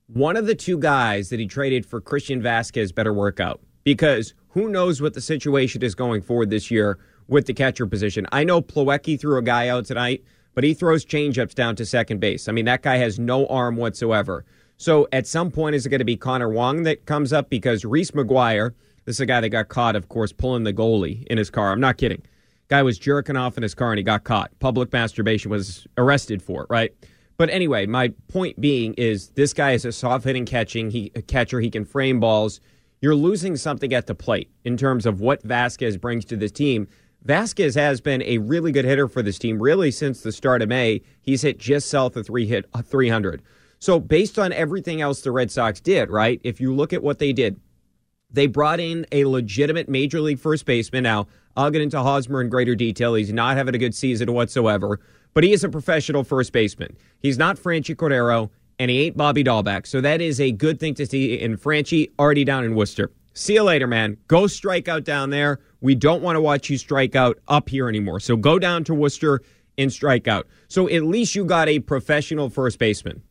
one 0.08 0.36
of 0.36 0.46
the 0.46 0.54
two 0.54 0.78
guys 0.78 1.30
that 1.30 1.40
he 1.40 1.46
traded 1.46 1.86
for 1.86 2.00
Christian 2.00 2.42
Vasquez 2.42 2.92
better 2.92 3.12
work 3.12 3.40
out 3.40 3.60
because 3.84 4.34
who 4.48 4.68
knows 4.68 5.00
what 5.00 5.14
the 5.14 5.20
situation 5.20 5.82
is 5.82 5.94
going 5.94 6.22
forward 6.22 6.50
this 6.50 6.70
year 6.70 6.98
with 7.26 7.46
the 7.46 7.54
catcher 7.54 7.86
position. 7.86 8.26
I 8.32 8.44
know 8.44 8.60
Plawecki 8.60 9.18
threw 9.18 9.38
a 9.38 9.42
guy 9.42 9.68
out 9.68 9.86
tonight, 9.86 10.22
but 10.54 10.64
he 10.64 10.75
throws 10.75 11.04
changeups 11.04 11.54
down 11.54 11.76
to 11.76 11.87
second 11.87 12.20
base. 12.20 12.49
I 12.49 12.52
mean, 12.52 12.64
that 12.64 12.82
guy 12.82 12.96
has 12.96 13.18
no 13.18 13.46
arm 13.46 13.76
whatsoever. 13.76 14.44
So 14.76 15.08
at 15.12 15.26
some 15.26 15.50
point, 15.50 15.75
is 15.75 15.87
it 15.87 15.90
going 15.90 16.00
to 16.00 16.04
be 16.04 16.16
Connor 16.16 16.49
Wong 16.49 16.82
that 16.84 17.06
comes 17.06 17.32
up? 17.32 17.49
Because 17.50 17.84
Reese 17.84 18.11
McGuire, 18.12 18.73
this 19.04 19.16
is 19.16 19.20
a 19.20 19.26
guy 19.26 19.40
that 19.40 19.50
got 19.50 19.68
caught, 19.68 19.96
of 19.96 20.08
course, 20.08 20.32
pulling 20.32 20.64
the 20.64 20.73
goalie 20.73 21.25
in 21.26 21.38
his 21.38 21.50
car. 21.50 21.70
I'm 21.70 21.80
not 21.80 21.96
kidding. 21.96 22.23
Guy 22.68 22.82
was 22.82 22.99
jerking 22.99 23.37
off 23.37 23.56
in 23.56 23.62
his 23.62 23.75
car 23.75 23.92
and 23.92 23.99
he 23.99 24.02
got 24.02 24.25
caught. 24.25 24.50
Public 24.58 24.92
masturbation 24.92 25.50
was 25.50 25.87
arrested 25.99 26.42
for 26.42 26.62
it, 26.62 26.66
right? 26.70 26.92
But 27.37 27.50
anyway, 27.50 27.87
my 27.87 28.08
point 28.28 28.61
being 28.61 28.94
is 28.94 29.28
this 29.30 29.52
guy 29.52 29.73
is 29.73 29.84
a 29.84 29.92
soft 29.92 30.25
hitting 30.25 30.46
catching 30.46 30.90
he, 30.90 31.11
catcher. 31.26 31.61
He 31.61 31.70
can 31.70 31.84
frame 31.84 32.20
balls. 32.20 32.61
You're 33.00 33.16
losing 33.16 33.56
something 33.56 33.92
at 33.92 34.06
the 34.06 34.14
plate 34.14 34.50
in 34.64 34.76
terms 34.76 35.04
of 35.04 35.20
what 35.20 35.42
Vasquez 35.42 35.96
brings 35.96 36.25
to 36.26 36.37
this 36.37 36.52
team. 36.52 36.88
Vasquez 37.25 37.75
has 37.75 38.02
been 38.02 38.23
a 38.23 38.37
really 38.38 38.71
good 38.71 38.85
hitter 38.85 39.09
for 39.09 39.23
this 39.23 39.38
team, 39.38 39.62
really 39.62 39.90
since 39.90 40.21
the 40.21 40.31
start 40.31 40.61
of 40.61 40.69
May. 40.69 41.00
He's 41.23 41.40
hit 41.40 41.59
just 41.59 41.88
south 41.88 42.16
of 42.16 42.26
three 42.26 42.47
hit 42.47 42.66
uh, 42.75 42.83
300. 42.83 43.43
So 43.78 43.99
based 43.99 44.38
on 44.38 44.52
everything 44.52 45.00
else 45.00 45.23
the 45.23 45.33
Red 45.33 45.50
Sox 45.50 45.81
did, 45.81 46.11
right? 46.11 46.40
If 46.45 46.61
you 46.61 46.75
look 46.75 46.93
at 46.93 47.02
what 47.02 47.19
they 47.19 47.33
did, 47.33 47.59
they 48.31 48.47
brought 48.47 48.78
in 48.81 49.07
a 49.11 49.25
legitimate 49.25 49.88
major 49.88 50.21
league 50.21 50.38
first 50.38 50.66
baseman. 50.66 51.04
Now 51.04 51.26
I'll 51.57 51.71
get 51.71 51.81
into 51.81 52.00
Hosmer 52.02 52.43
in 52.43 52.50
greater 52.50 52.75
detail. 52.75 53.14
He's 53.14 53.33
not 53.33 53.57
having 53.57 53.75
a 53.75 53.78
good 53.78 53.95
season 53.95 54.33
whatsoever. 54.33 55.00
but 55.33 55.45
he 55.45 55.52
is 55.52 55.64
a 55.64 55.69
professional 55.69 56.25
first 56.25 56.52
baseman. 56.52 56.97
He's 57.21 57.38
not 57.38 57.57
Franchy 57.57 57.95
Cordero, 57.97 58.50
and 58.78 58.90
he 58.90 59.07
ain't 59.07 59.16
Bobby 59.16 59.43
Dalbec. 59.43 59.87
So 59.87 60.00
that 60.00 60.21
is 60.21 60.40
a 60.40 60.52
good 60.52 60.78
thing 60.78 60.95
to 60.95 61.07
see 61.07 61.35
in 61.35 61.57
Franchy 61.57 62.11
already 62.19 62.45
down 62.45 62.64
in 62.64 62.75
Worcester. 62.75 63.11
See 63.35 63.54
you 63.54 63.64
later, 63.64 63.88
man. 63.88 64.16
Go 64.28 64.47
strike 64.47 64.87
out 64.87 65.02
down 65.04 65.31
there. 65.31 65.59
We 65.85 65.95
don't 65.95 66.23
want 66.23 66.37
to 66.37 66.41
watch 66.41 66.71
you 66.71 66.79
strike 66.79 67.14
out 67.14 67.38
up 67.47 67.69
here 67.69 67.91
anymore. 67.91 68.19
So 68.19 68.37
go 68.37 68.59
down 68.59 68.85
to 68.85 68.95
Worcester 68.95 69.43
and 69.76 69.93
strike 69.93 70.26
out. 70.26 70.47
So 70.67 70.88
at 70.88 71.03
least 71.03 71.35
you 71.35 71.45
got 71.45 71.69
a 71.69 71.79
professional 71.81 72.49
first 72.49 72.79
baseman. 72.79 73.23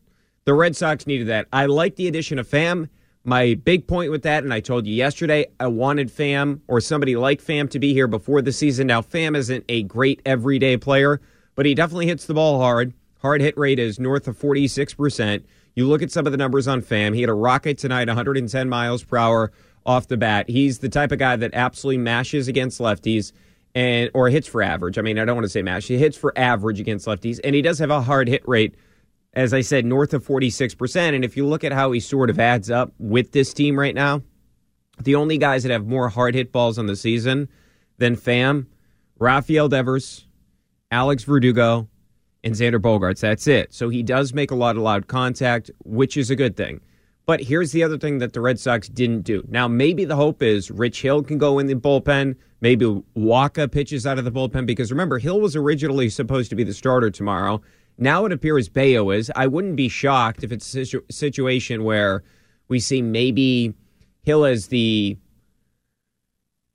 The 0.44 0.54
Red 0.54 0.76
Sox 0.76 1.04
needed 1.04 1.26
that. 1.26 1.48
I 1.52 1.66
like 1.66 1.96
the 1.96 2.06
addition 2.06 2.38
of 2.38 2.48
Pham. 2.48 2.90
My 3.24 3.54
big 3.54 3.88
point 3.88 4.12
with 4.12 4.22
that, 4.22 4.44
and 4.44 4.54
I 4.54 4.60
told 4.60 4.86
you 4.86 4.94
yesterday, 4.94 5.46
I 5.58 5.66
wanted 5.66 6.12
Pham 6.12 6.60
or 6.68 6.80
somebody 6.80 7.16
like 7.16 7.42
Pham 7.42 7.68
to 7.70 7.80
be 7.80 7.92
here 7.92 8.06
before 8.06 8.40
the 8.40 8.52
season. 8.52 8.86
Now, 8.86 9.00
Pham 9.00 9.36
isn't 9.36 9.64
a 9.68 9.82
great 9.82 10.22
everyday 10.24 10.76
player, 10.76 11.20
but 11.56 11.66
he 11.66 11.74
definitely 11.74 12.06
hits 12.06 12.24
the 12.24 12.34
ball 12.34 12.60
hard. 12.60 12.94
Hard 13.20 13.40
hit 13.40 13.58
rate 13.58 13.80
is 13.80 13.98
north 13.98 14.28
of 14.28 14.38
46%. 14.38 15.42
You 15.74 15.88
look 15.88 16.02
at 16.02 16.12
some 16.12 16.24
of 16.24 16.30
the 16.30 16.38
numbers 16.38 16.68
on 16.68 16.82
Pham. 16.82 17.16
He 17.16 17.22
had 17.22 17.30
a 17.30 17.34
rocket 17.34 17.78
tonight, 17.78 18.06
110 18.06 18.68
miles 18.68 19.02
per 19.02 19.16
hour 19.16 19.50
off 19.86 20.08
the 20.08 20.16
bat. 20.16 20.48
He's 20.48 20.78
the 20.78 20.88
type 20.88 21.12
of 21.12 21.18
guy 21.18 21.36
that 21.36 21.50
absolutely 21.52 21.98
mashes 21.98 22.48
against 22.48 22.80
lefties 22.80 23.32
and 23.74 24.10
or 24.14 24.28
hits 24.28 24.46
for 24.46 24.62
average. 24.62 24.98
I 24.98 25.02
mean, 25.02 25.18
I 25.18 25.24
don't 25.24 25.36
want 25.36 25.44
to 25.44 25.50
say 25.50 25.62
mash. 25.62 25.86
He 25.88 25.98
hits 25.98 26.16
for 26.16 26.32
average 26.38 26.80
against 26.80 27.06
lefties, 27.06 27.40
and 27.42 27.54
he 27.54 27.62
does 27.62 27.78
have 27.78 27.90
a 27.90 28.00
hard 28.00 28.28
hit 28.28 28.46
rate 28.46 28.74
as 29.34 29.52
I 29.52 29.60
said, 29.60 29.84
north 29.84 30.14
of 30.14 30.24
46%. 30.24 31.14
And 31.14 31.24
if 31.24 31.36
you 31.36 31.46
look 31.46 31.64
at 31.64 31.72
how 31.72 31.92
he 31.92 32.00
sort 32.00 32.30
of 32.30 32.38
adds 32.38 32.70
up 32.70 32.92
with 32.98 33.32
this 33.32 33.52
team 33.52 33.78
right 33.78 33.94
now, 33.94 34.22
the 35.02 35.16
only 35.16 35.38
guys 35.38 35.64
that 35.64 35.72
have 35.72 35.86
more 35.86 36.08
hard 36.08 36.34
hit 36.34 36.52
balls 36.52 36.78
on 36.78 36.86
the 36.86 36.96
season 36.96 37.48
than 37.98 38.16
Pham, 38.16 38.66
Rafael 39.18 39.68
Devers, 39.68 40.26
Alex 40.90 41.24
Verdugo, 41.24 41.88
and 42.44 42.54
Xander 42.54 42.80
Bogaerts. 42.80 43.20
That's 43.20 43.46
it. 43.48 43.74
So 43.74 43.88
he 43.88 44.02
does 44.02 44.32
make 44.32 44.52
a 44.52 44.54
lot 44.54 44.76
of 44.76 44.82
loud 44.82 45.08
contact, 45.08 45.70
which 45.84 46.16
is 46.16 46.30
a 46.30 46.36
good 46.36 46.56
thing. 46.56 46.80
But 47.26 47.40
here's 47.40 47.72
the 47.72 47.82
other 47.82 47.96
thing 47.96 48.18
that 48.18 48.34
the 48.34 48.40
Red 48.40 48.60
Sox 48.60 48.88
didn't 48.88 49.22
do. 49.22 49.44
Now, 49.48 49.66
maybe 49.66 50.04
the 50.04 50.16
hope 50.16 50.42
is 50.42 50.70
Rich 50.70 51.00
Hill 51.00 51.22
can 51.22 51.38
go 51.38 51.58
in 51.58 51.66
the 51.66 51.74
bullpen. 51.74 52.36
Maybe 52.60 52.84
Wacha 53.16 53.70
pitches 53.70 54.06
out 54.06 54.18
of 54.18 54.26
the 54.26 54.32
bullpen 54.32 54.66
because 54.66 54.90
remember, 54.90 55.18
Hill 55.18 55.40
was 55.40 55.56
originally 55.56 56.10
supposed 56.10 56.50
to 56.50 56.56
be 56.56 56.64
the 56.64 56.74
starter 56.74 57.10
tomorrow. 57.10 57.62
Now 57.96 58.26
it 58.26 58.32
appears 58.32 58.68
Bello 58.68 59.10
is. 59.10 59.30
I 59.34 59.46
wouldn't 59.46 59.76
be 59.76 59.88
shocked 59.88 60.44
if 60.44 60.52
it's 60.52 60.66
a 60.66 60.84
situ- 60.84 61.04
situation 61.10 61.84
where 61.84 62.24
we 62.68 62.78
see 62.80 63.00
maybe 63.00 63.72
Hill 64.22 64.44
as 64.44 64.66
the 64.68 65.16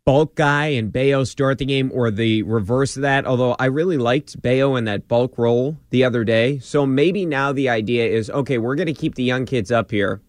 bulk 0.06 0.34
guy 0.34 0.68
and 0.68 0.92
Bello 0.92 1.24
start 1.26 1.60
the 1.60 1.66
game 1.66 1.92
or 1.94 2.10
the 2.10 2.42
reverse 2.44 2.96
of 2.96 3.04
that. 3.04 3.28
Although 3.28 3.56
I 3.60 3.66
really 3.66 3.98
liked 3.98 4.42
Bello 4.42 4.76
in 4.78 4.86
that 4.86 5.08
bulk 5.08 5.38
role 5.38 5.78
the 5.92 6.04
other 6.04 6.24
day. 6.24 6.58
So 6.58 6.88
maybe 6.88 7.26
now 7.26 7.52
the 7.52 7.70
idea 7.70 8.08
is 8.08 8.32
okay, 8.32 8.58
we're 8.58 8.76
going 8.76 8.88
to 8.88 8.94
keep 8.94 9.14
the 9.14 9.24
young 9.24 9.46
kids 9.46 9.72
up 9.72 9.92
here. 9.92 10.22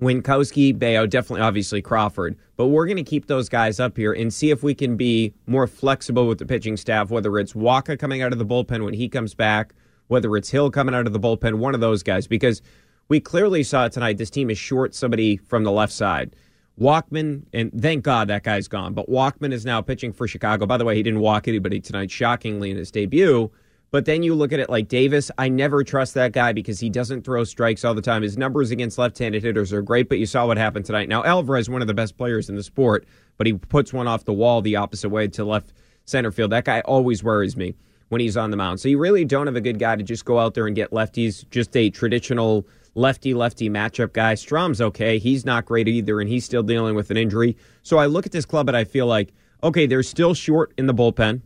Winckowski, 0.00 0.78
Bello, 0.78 1.06
definitely, 1.06 1.42
obviously 1.42 1.82
Crawford, 1.82 2.36
but 2.56 2.68
we're 2.68 2.86
going 2.86 2.96
to 2.98 3.02
keep 3.02 3.26
those 3.26 3.48
guys 3.48 3.80
up 3.80 3.96
here 3.96 4.12
and 4.12 4.32
see 4.32 4.50
if 4.50 4.62
we 4.62 4.74
can 4.74 4.96
be 4.96 5.34
more 5.46 5.66
flexible 5.66 6.28
with 6.28 6.38
the 6.38 6.46
pitching 6.46 6.76
staff, 6.76 7.10
whether 7.10 7.36
it's 7.38 7.52
Wacha 7.52 7.98
coming 7.98 8.22
out 8.22 8.32
of 8.32 8.38
the 8.38 8.46
bullpen 8.46 8.84
when 8.84 8.94
he 8.94 9.08
comes 9.08 9.34
back 9.34 9.74
whether 10.08 10.36
it's 10.36 10.50
Hill 10.50 10.70
coming 10.70 10.94
out 10.94 11.06
of 11.06 11.12
the 11.12 11.20
bullpen, 11.20 11.54
one 11.54 11.74
of 11.74 11.80
those 11.80 12.02
guys, 12.02 12.26
because 12.26 12.60
we 13.08 13.20
clearly 13.20 13.62
saw 13.62 13.88
tonight 13.88 14.18
this 14.18 14.30
team 14.30 14.50
is 14.50 14.58
short 14.58 14.94
somebody 14.94 15.36
from 15.36 15.64
the 15.64 15.72
left 15.72 15.92
side. 15.92 16.34
Walkman, 16.80 17.42
and 17.52 17.72
thank 17.80 18.04
God 18.04 18.28
that 18.28 18.42
guy's 18.42 18.68
gone, 18.68 18.94
but 18.94 19.08
Walkman 19.08 19.52
is 19.52 19.64
now 19.64 19.80
pitching 19.80 20.12
for 20.12 20.26
Chicago. 20.26 20.66
By 20.66 20.76
the 20.76 20.84
way, 20.84 20.94
he 20.94 21.02
didn't 21.02 21.20
walk 21.20 21.48
anybody 21.48 21.80
tonight, 21.80 22.10
shockingly, 22.10 22.70
in 22.70 22.76
his 22.76 22.90
debut. 22.90 23.50
But 23.90 24.04
then 24.04 24.22
you 24.22 24.34
look 24.34 24.52
at 24.52 24.60
it 24.60 24.68
like 24.68 24.88
Davis. 24.88 25.30
I 25.38 25.48
never 25.48 25.82
trust 25.82 26.14
that 26.14 26.32
guy 26.32 26.52
because 26.52 26.78
he 26.78 26.90
doesn't 26.90 27.24
throw 27.24 27.44
strikes 27.44 27.84
all 27.84 27.94
the 27.94 28.02
time. 28.02 28.22
His 28.22 28.36
numbers 28.36 28.70
against 28.70 28.98
left 28.98 29.18
handed 29.18 29.42
hitters 29.42 29.72
are 29.72 29.80
great, 29.80 30.08
but 30.08 30.18
you 30.18 30.26
saw 30.26 30.46
what 30.46 30.58
happened 30.58 30.84
tonight. 30.84 31.08
Now, 31.08 31.24
Alvarez, 31.24 31.70
one 31.70 31.80
of 31.80 31.88
the 31.88 31.94
best 31.94 32.16
players 32.18 32.50
in 32.50 32.56
the 32.56 32.62
sport, 32.62 33.06
but 33.38 33.46
he 33.46 33.54
puts 33.54 33.92
one 33.92 34.06
off 34.06 34.24
the 34.24 34.32
wall 34.32 34.60
the 34.60 34.76
opposite 34.76 35.08
way 35.08 35.28
to 35.28 35.44
left 35.44 35.72
center 36.04 36.30
field. 36.30 36.52
That 36.52 36.64
guy 36.64 36.80
always 36.80 37.22
worries 37.22 37.56
me 37.56 37.74
when 38.08 38.20
he's 38.20 38.36
on 38.36 38.50
the 38.50 38.56
mound. 38.56 38.80
So 38.80 38.88
you 38.88 38.98
really 38.98 39.24
don't 39.24 39.46
have 39.46 39.56
a 39.56 39.60
good 39.60 39.78
guy 39.78 39.96
to 39.96 40.02
just 40.02 40.24
go 40.24 40.38
out 40.38 40.54
there 40.54 40.66
and 40.66 40.76
get 40.76 40.90
lefties, 40.90 41.48
just 41.50 41.76
a 41.76 41.90
traditional 41.90 42.66
lefty 42.94 43.32
lefty 43.32 43.70
matchup 43.70 44.12
guy. 44.12 44.34
Strahm's 44.34 44.80
okay. 44.80 45.18
He's 45.18 45.44
not 45.44 45.64
great 45.64 45.88
either, 45.88 46.20
and 46.20 46.28
he's 46.28 46.44
still 46.44 46.62
dealing 46.62 46.94
with 46.94 47.10
an 47.10 47.16
injury. 47.16 47.56
So 47.82 47.98
I 47.98 48.06
look 48.06 48.26
at 48.26 48.32
this 48.32 48.44
club 48.44 48.68
and 48.68 48.76
I 48.76 48.84
feel 48.84 49.06
like, 49.06 49.32
okay, 49.62 49.86
they're 49.86 50.02
still 50.02 50.34
short 50.34 50.72
in 50.76 50.86
the 50.86 50.94
bullpen. 50.94 51.42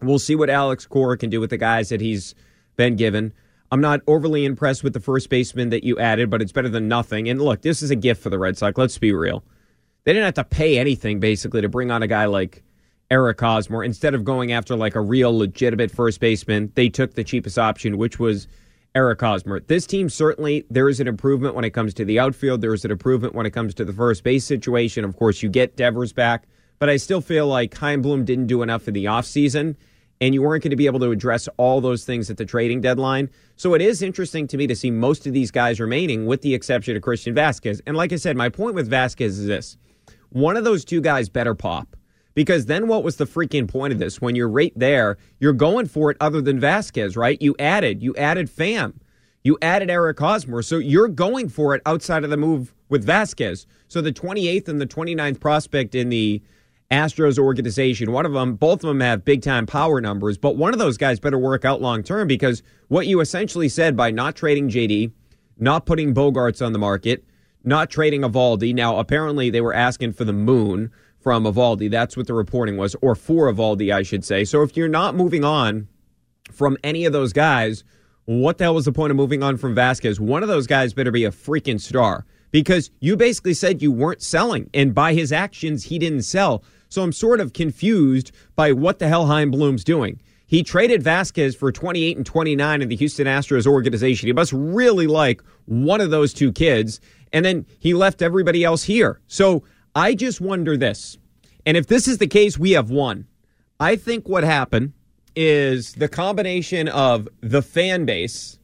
We'll 0.00 0.18
see 0.18 0.34
what 0.34 0.50
Alex 0.50 0.86
Cora 0.86 1.16
can 1.16 1.30
do 1.30 1.40
with 1.40 1.50
the 1.50 1.56
guys 1.56 1.88
that 1.88 2.00
he's 2.00 2.34
been 2.76 2.96
given. 2.96 3.32
I'm 3.70 3.80
not 3.80 4.00
overly 4.06 4.44
impressed 4.44 4.82
with 4.82 4.94
the 4.94 5.00
first 5.00 5.28
baseman 5.28 5.68
that 5.70 5.84
you 5.84 5.98
added, 5.98 6.30
but 6.30 6.40
it's 6.40 6.52
better 6.52 6.68
than 6.68 6.88
nothing. 6.88 7.28
And 7.28 7.40
look, 7.40 7.62
this 7.62 7.82
is 7.82 7.90
a 7.90 7.96
gift 7.96 8.22
for 8.22 8.30
the 8.30 8.38
Red 8.38 8.56
Sox. 8.56 8.78
Let's 8.78 8.96
be 8.96 9.12
real. 9.12 9.44
They 10.04 10.12
didn't 10.12 10.24
have 10.24 10.34
to 10.34 10.44
pay 10.44 10.78
anything 10.78 11.20
basically 11.20 11.60
to 11.60 11.68
bring 11.68 11.90
on 11.90 12.02
a 12.02 12.06
guy 12.06 12.24
like 12.24 12.62
Eric 13.10 13.40
Hosmer. 13.40 13.84
Instead 13.84 14.14
of 14.14 14.24
going 14.24 14.52
after 14.52 14.74
like 14.74 14.94
a 14.94 15.00
real 15.00 15.36
legitimate 15.36 15.90
first 15.90 16.20
baseman, 16.20 16.72
they 16.74 16.88
took 16.88 17.14
the 17.14 17.24
cheapest 17.24 17.58
option, 17.58 17.98
which 17.98 18.18
was 18.18 18.48
Eric 18.94 19.20
Hosmer. 19.20 19.60
This 19.60 19.86
team 19.86 20.08
certainly 20.08 20.64
there 20.70 20.88
is 20.88 20.98
an 20.98 21.08
improvement 21.08 21.54
when 21.54 21.64
it 21.64 21.70
comes 21.70 21.92
to 21.94 22.04
the 22.04 22.18
outfield. 22.18 22.62
There 22.62 22.72
is 22.72 22.84
an 22.84 22.90
improvement 22.90 23.34
when 23.34 23.44
it 23.44 23.50
comes 23.50 23.74
to 23.74 23.84
the 23.84 23.92
first 23.92 24.24
base 24.24 24.44
situation. 24.44 25.04
Of 25.04 25.16
course, 25.16 25.42
you 25.42 25.48
get 25.48 25.76
Devers 25.76 26.12
back, 26.12 26.46
but 26.78 26.88
I 26.88 26.96
still 26.96 27.20
feel 27.20 27.46
like 27.46 27.76
Chaim 27.76 28.02
Bloom 28.02 28.24
didn't 28.24 28.46
do 28.46 28.62
enough 28.62 28.88
in 28.88 28.94
the 28.94 29.06
offseason, 29.06 29.76
and 30.20 30.34
you 30.34 30.42
weren't 30.42 30.62
going 30.62 30.70
to 30.70 30.76
be 30.76 30.86
able 30.86 31.00
to 31.00 31.10
address 31.10 31.48
all 31.56 31.80
those 31.80 32.04
things 32.04 32.30
at 32.30 32.36
the 32.36 32.44
trading 32.44 32.80
deadline. 32.80 33.30
So 33.56 33.74
it 33.74 33.80
is 33.80 34.02
interesting 34.02 34.46
to 34.48 34.56
me 34.56 34.66
to 34.66 34.74
see 34.74 34.90
most 34.90 35.26
of 35.26 35.32
these 35.32 35.50
guys 35.50 35.80
remaining, 35.80 36.26
with 36.26 36.42
the 36.42 36.54
exception 36.54 36.96
of 36.96 37.02
Christian 37.02 37.34
Vasquez. 37.34 37.80
And 37.86 37.96
like 37.96 38.12
I 38.12 38.16
said, 38.16 38.36
my 38.36 38.48
point 38.48 38.74
with 38.74 38.88
Vasquez 38.88 39.38
is 39.38 39.46
this: 39.46 39.76
one 40.30 40.56
of 40.56 40.64
those 40.64 40.84
two 40.84 41.00
guys 41.00 41.28
better 41.28 41.54
pop. 41.54 41.96
Because 42.34 42.66
then 42.66 42.86
what 42.86 43.02
was 43.02 43.16
the 43.16 43.24
freaking 43.24 43.66
point 43.66 43.92
of 43.92 43.98
this? 43.98 44.20
When 44.20 44.36
you're 44.36 44.48
right 44.48 44.72
there, 44.76 45.18
you're 45.40 45.52
going 45.52 45.86
for 45.86 46.08
it 46.12 46.16
other 46.20 46.40
than 46.40 46.60
Vasquez, 46.60 47.16
right? 47.16 47.40
You 47.42 47.56
added, 47.58 48.00
you 48.00 48.14
added 48.14 48.48
Pham. 48.48 48.94
You 49.42 49.58
added 49.60 49.90
Eric 49.90 50.20
Hosmer. 50.20 50.62
So 50.62 50.78
you're 50.78 51.08
going 51.08 51.48
for 51.48 51.74
it 51.74 51.82
outside 51.84 52.22
of 52.22 52.30
the 52.30 52.36
move 52.36 52.74
with 52.88 53.04
Vasquez. 53.04 53.66
So 53.88 54.00
the 54.00 54.12
28th 54.12 54.68
and 54.68 54.80
the 54.80 54.86
29th 54.86 55.40
prospect 55.40 55.96
in 55.96 56.10
the 56.10 56.40
Astros 56.90 57.38
organization, 57.38 58.12
one 58.12 58.24
of 58.24 58.32
them, 58.32 58.54
both 58.54 58.82
of 58.82 58.88
them 58.88 59.00
have 59.00 59.24
big 59.24 59.42
time 59.42 59.66
power 59.66 60.00
numbers, 60.00 60.38
but 60.38 60.56
one 60.56 60.72
of 60.72 60.78
those 60.78 60.96
guys 60.96 61.20
better 61.20 61.38
work 61.38 61.64
out 61.64 61.82
long 61.82 62.02
term 62.02 62.26
because 62.26 62.62
what 62.88 63.06
you 63.06 63.20
essentially 63.20 63.68
said 63.68 63.94
by 63.94 64.10
not 64.10 64.34
trading 64.34 64.70
JD, 64.70 65.12
not 65.58 65.84
putting 65.84 66.14
Bogaerts 66.14 66.64
on 66.64 66.72
the 66.72 66.78
market, 66.78 67.24
not 67.62 67.90
trading 67.90 68.22
Eovaldi. 68.22 68.74
Now, 68.74 68.98
apparently 68.98 69.50
they 69.50 69.60
were 69.60 69.74
asking 69.74 70.14
for 70.14 70.24
the 70.24 70.32
moon 70.32 70.90
from 71.20 71.44
Eovaldi. 71.44 71.90
That's 71.90 72.16
what 72.16 72.26
the 72.26 72.32
reporting 72.32 72.78
was, 72.78 72.96
or 73.02 73.14
for 73.14 73.52
Eovaldi, 73.52 73.92
I 73.92 74.02
should 74.02 74.24
say. 74.24 74.44
So 74.44 74.62
if 74.62 74.74
you're 74.74 74.88
not 74.88 75.14
moving 75.14 75.44
on 75.44 75.88
from 76.50 76.78
any 76.82 77.04
of 77.04 77.12
those 77.12 77.34
guys, 77.34 77.84
what 78.24 78.56
the 78.56 78.64
hell 78.64 78.74
was 78.74 78.86
the 78.86 78.92
point 78.92 79.10
of 79.10 79.16
moving 79.16 79.42
on 79.42 79.58
from 79.58 79.74
Vasquez? 79.74 80.18
One 80.20 80.42
of 80.42 80.48
those 80.48 80.66
guys 80.66 80.94
better 80.94 81.10
be 81.10 81.24
a 81.24 81.30
freaking 81.30 81.80
star 81.80 82.24
because 82.50 82.90
you 83.00 83.16
basically 83.16 83.54
said 83.54 83.82
you 83.82 83.92
weren't 83.92 84.22
selling, 84.22 84.70
and 84.72 84.94
by 84.94 85.12
his 85.12 85.32
actions, 85.32 85.84
he 85.84 85.98
didn't 85.98 86.22
sell. 86.22 86.64
So 86.88 87.02
I'm 87.02 87.12
sort 87.12 87.40
of 87.40 87.52
confused 87.52 88.32
by 88.56 88.72
what 88.72 88.98
the 88.98 89.08
hell 89.08 89.26
Chaim 89.26 89.50
Bloom's 89.50 89.84
doing. 89.84 90.20
He 90.46 90.62
traded 90.62 91.02
Vasquez 91.02 91.54
for 91.54 91.70
28 91.70 92.16
and 92.16 92.24
29 92.24 92.82
in 92.82 92.88
the 92.88 92.96
Houston 92.96 93.26
Astros 93.26 93.66
organization. 93.66 94.28
He 94.28 94.32
must 94.32 94.52
really 94.52 95.06
like 95.06 95.42
one 95.66 96.00
of 96.00 96.10
those 96.10 96.32
two 96.32 96.52
kids. 96.52 97.00
And 97.34 97.44
then 97.44 97.66
he 97.78 97.92
left 97.92 98.22
everybody 98.22 98.64
else 98.64 98.84
here. 98.84 99.20
So 99.26 99.62
I 99.94 100.14
just 100.14 100.40
wonder 100.40 100.76
this. 100.76 101.18
And 101.66 101.76
if 101.76 101.86
this 101.86 102.08
is 102.08 102.16
the 102.16 102.26
case, 102.26 102.58
we 102.58 102.70
have 102.70 102.90
won. 102.90 103.26
I 103.78 103.96
think 103.96 104.26
what 104.26 104.42
happened 104.42 104.94
is 105.36 105.92
the 105.92 106.08
combination 106.08 106.88
of 106.88 107.28
the 107.42 107.60
fan 107.60 108.06
base 108.06 108.58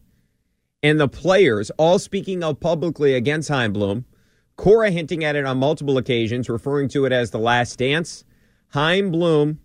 and 0.82 0.98
the 0.98 1.08
players 1.08 1.70
all 1.78 1.98
speaking 1.98 2.42
out 2.42 2.60
publicly 2.60 3.14
against 3.14 3.48
Chaim 3.48 3.72
Bloom, 3.72 4.06
Cora 4.56 4.90
hinting 4.90 5.24
at 5.24 5.36
it 5.36 5.44
on 5.44 5.58
multiple 5.58 5.98
occasions, 5.98 6.48
referring 6.48 6.88
to 6.88 7.04
it 7.04 7.12
as 7.12 7.30
the 7.30 7.38
last 7.38 7.78
dance. 7.78 8.24
Chaim 8.68 9.10
Bloom 9.10 9.60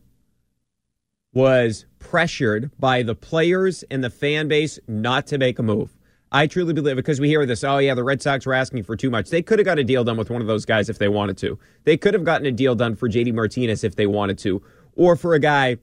was 1.33 1.85
pressured 1.99 2.71
by 2.79 3.03
the 3.03 3.15
players 3.15 3.83
and 3.91 4.03
the 4.03 4.09
fan 4.09 4.47
base 4.47 4.79
not 4.87 5.27
to 5.27 5.37
make 5.37 5.59
a 5.59 5.63
move. 5.63 5.95
I 6.31 6.45
truly 6.47 6.73
believe 6.73 6.95
because 6.95 7.19
we 7.19 7.27
hear 7.27 7.45
this, 7.45 7.63
oh 7.63 7.79
yeah, 7.79 7.95
the 7.95 8.03
Red 8.03 8.21
Sox 8.21 8.45
were 8.45 8.53
asking 8.53 8.83
for 8.83 8.95
too 8.95 9.09
much. 9.09 9.29
They 9.29 9.41
could 9.41 9.57
have 9.57 9.65
got 9.65 9.79
a 9.79 9.83
deal 9.83 10.03
done 10.03 10.17
with 10.17 10.29
one 10.29 10.41
of 10.41 10.47
those 10.47 10.65
guys 10.65 10.89
if 10.89 10.99
they 10.99 11.07
wanted 11.07 11.37
to. 11.39 11.57
They 11.85 11.97
could 11.97 12.13
have 12.13 12.23
gotten 12.23 12.45
a 12.45 12.51
deal 12.51 12.75
done 12.75 12.95
for 12.95 13.09
JD 13.09 13.33
Martinez 13.33 13.83
if 13.83 13.95
they 13.95 14.05
wanted 14.05 14.37
to, 14.39 14.61
or 14.95 15.15
for 15.15 15.33
a 15.33 15.39
guy 15.39 15.77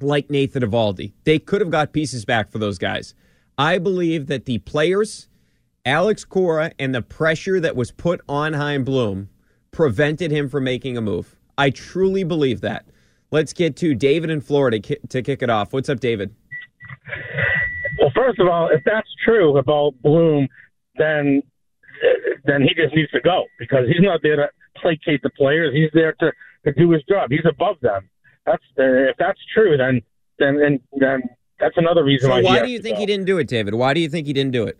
like 0.00 0.30
Nathan 0.30 0.62
Eovaldi. 0.62 1.12
They 1.24 1.38
could 1.38 1.60
have 1.60 1.70
got 1.70 1.92
pieces 1.92 2.24
back 2.24 2.50
for 2.50 2.58
those 2.58 2.78
guys. 2.78 3.14
I 3.56 3.78
believe 3.78 4.26
that 4.26 4.44
the 4.44 4.58
players, 4.58 5.28
Alex 5.84 6.24
Cora, 6.24 6.72
and 6.78 6.94
the 6.94 7.02
pressure 7.02 7.58
that 7.58 7.74
was 7.74 7.90
put 7.90 8.20
on 8.28 8.52
Chaim 8.52 8.84
Bloom 8.84 9.28
prevented 9.72 10.30
him 10.30 10.48
from 10.48 10.64
making 10.64 10.96
a 10.96 11.00
move. 11.00 11.36
I 11.58 11.70
truly 11.70 12.22
believe 12.24 12.60
that. 12.60 12.86
Let's 13.30 13.52
get 13.52 13.76
to 13.76 13.94
David 13.94 14.30
in 14.30 14.40
Florida 14.40 14.78
to 14.80 15.22
kick 15.22 15.42
it 15.42 15.50
off. 15.50 15.72
What's 15.72 15.88
up, 15.88 16.00
David? 16.00 16.34
Well, 17.98 18.12
first 18.14 18.38
of 18.38 18.46
all, 18.46 18.68
if 18.68 18.82
that's 18.84 19.08
true 19.24 19.56
about 19.56 19.94
Bloom, 20.02 20.48
then 20.96 21.42
then 22.44 22.62
he 22.62 22.68
just 22.74 22.94
needs 22.94 23.10
to 23.12 23.20
go 23.20 23.44
because 23.58 23.86
he's 23.86 24.00
not 24.00 24.20
there 24.22 24.36
to 24.36 24.48
placate 24.80 25.22
the 25.22 25.30
players. 25.30 25.72
He's 25.74 25.90
there 25.94 26.12
to, 26.20 26.32
to 26.64 26.72
do 26.72 26.90
his 26.90 27.02
job. 27.08 27.30
He's 27.30 27.46
above 27.48 27.76
them. 27.80 28.08
That's 28.44 28.62
uh, 28.78 28.82
if 29.10 29.16
that's 29.18 29.38
true, 29.54 29.76
then 29.76 30.02
then 30.38 30.56
then, 30.58 30.80
then 31.00 31.22
that's 31.58 31.76
another 31.76 32.04
reason 32.04 32.28
So 32.28 32.34
why. 32.34 32.42
why 32.42 32.62
do 32.62 32.70
you 32.70 32.80
think 32.80 32.96
go. 32.96 33.00
he 33.00 33.06
didn't 33.06 33.26
do 33.26 33.38
it, 33.38 33.48
David? 33.48 33.74
Why 33.74 33.94
do 33.94 34.00
you 34.00 34.08
think 34.08 34.26
he 34.26 34.32
didn't 34.32 34.52
do 34.52 34.64
it? 34.64 34.78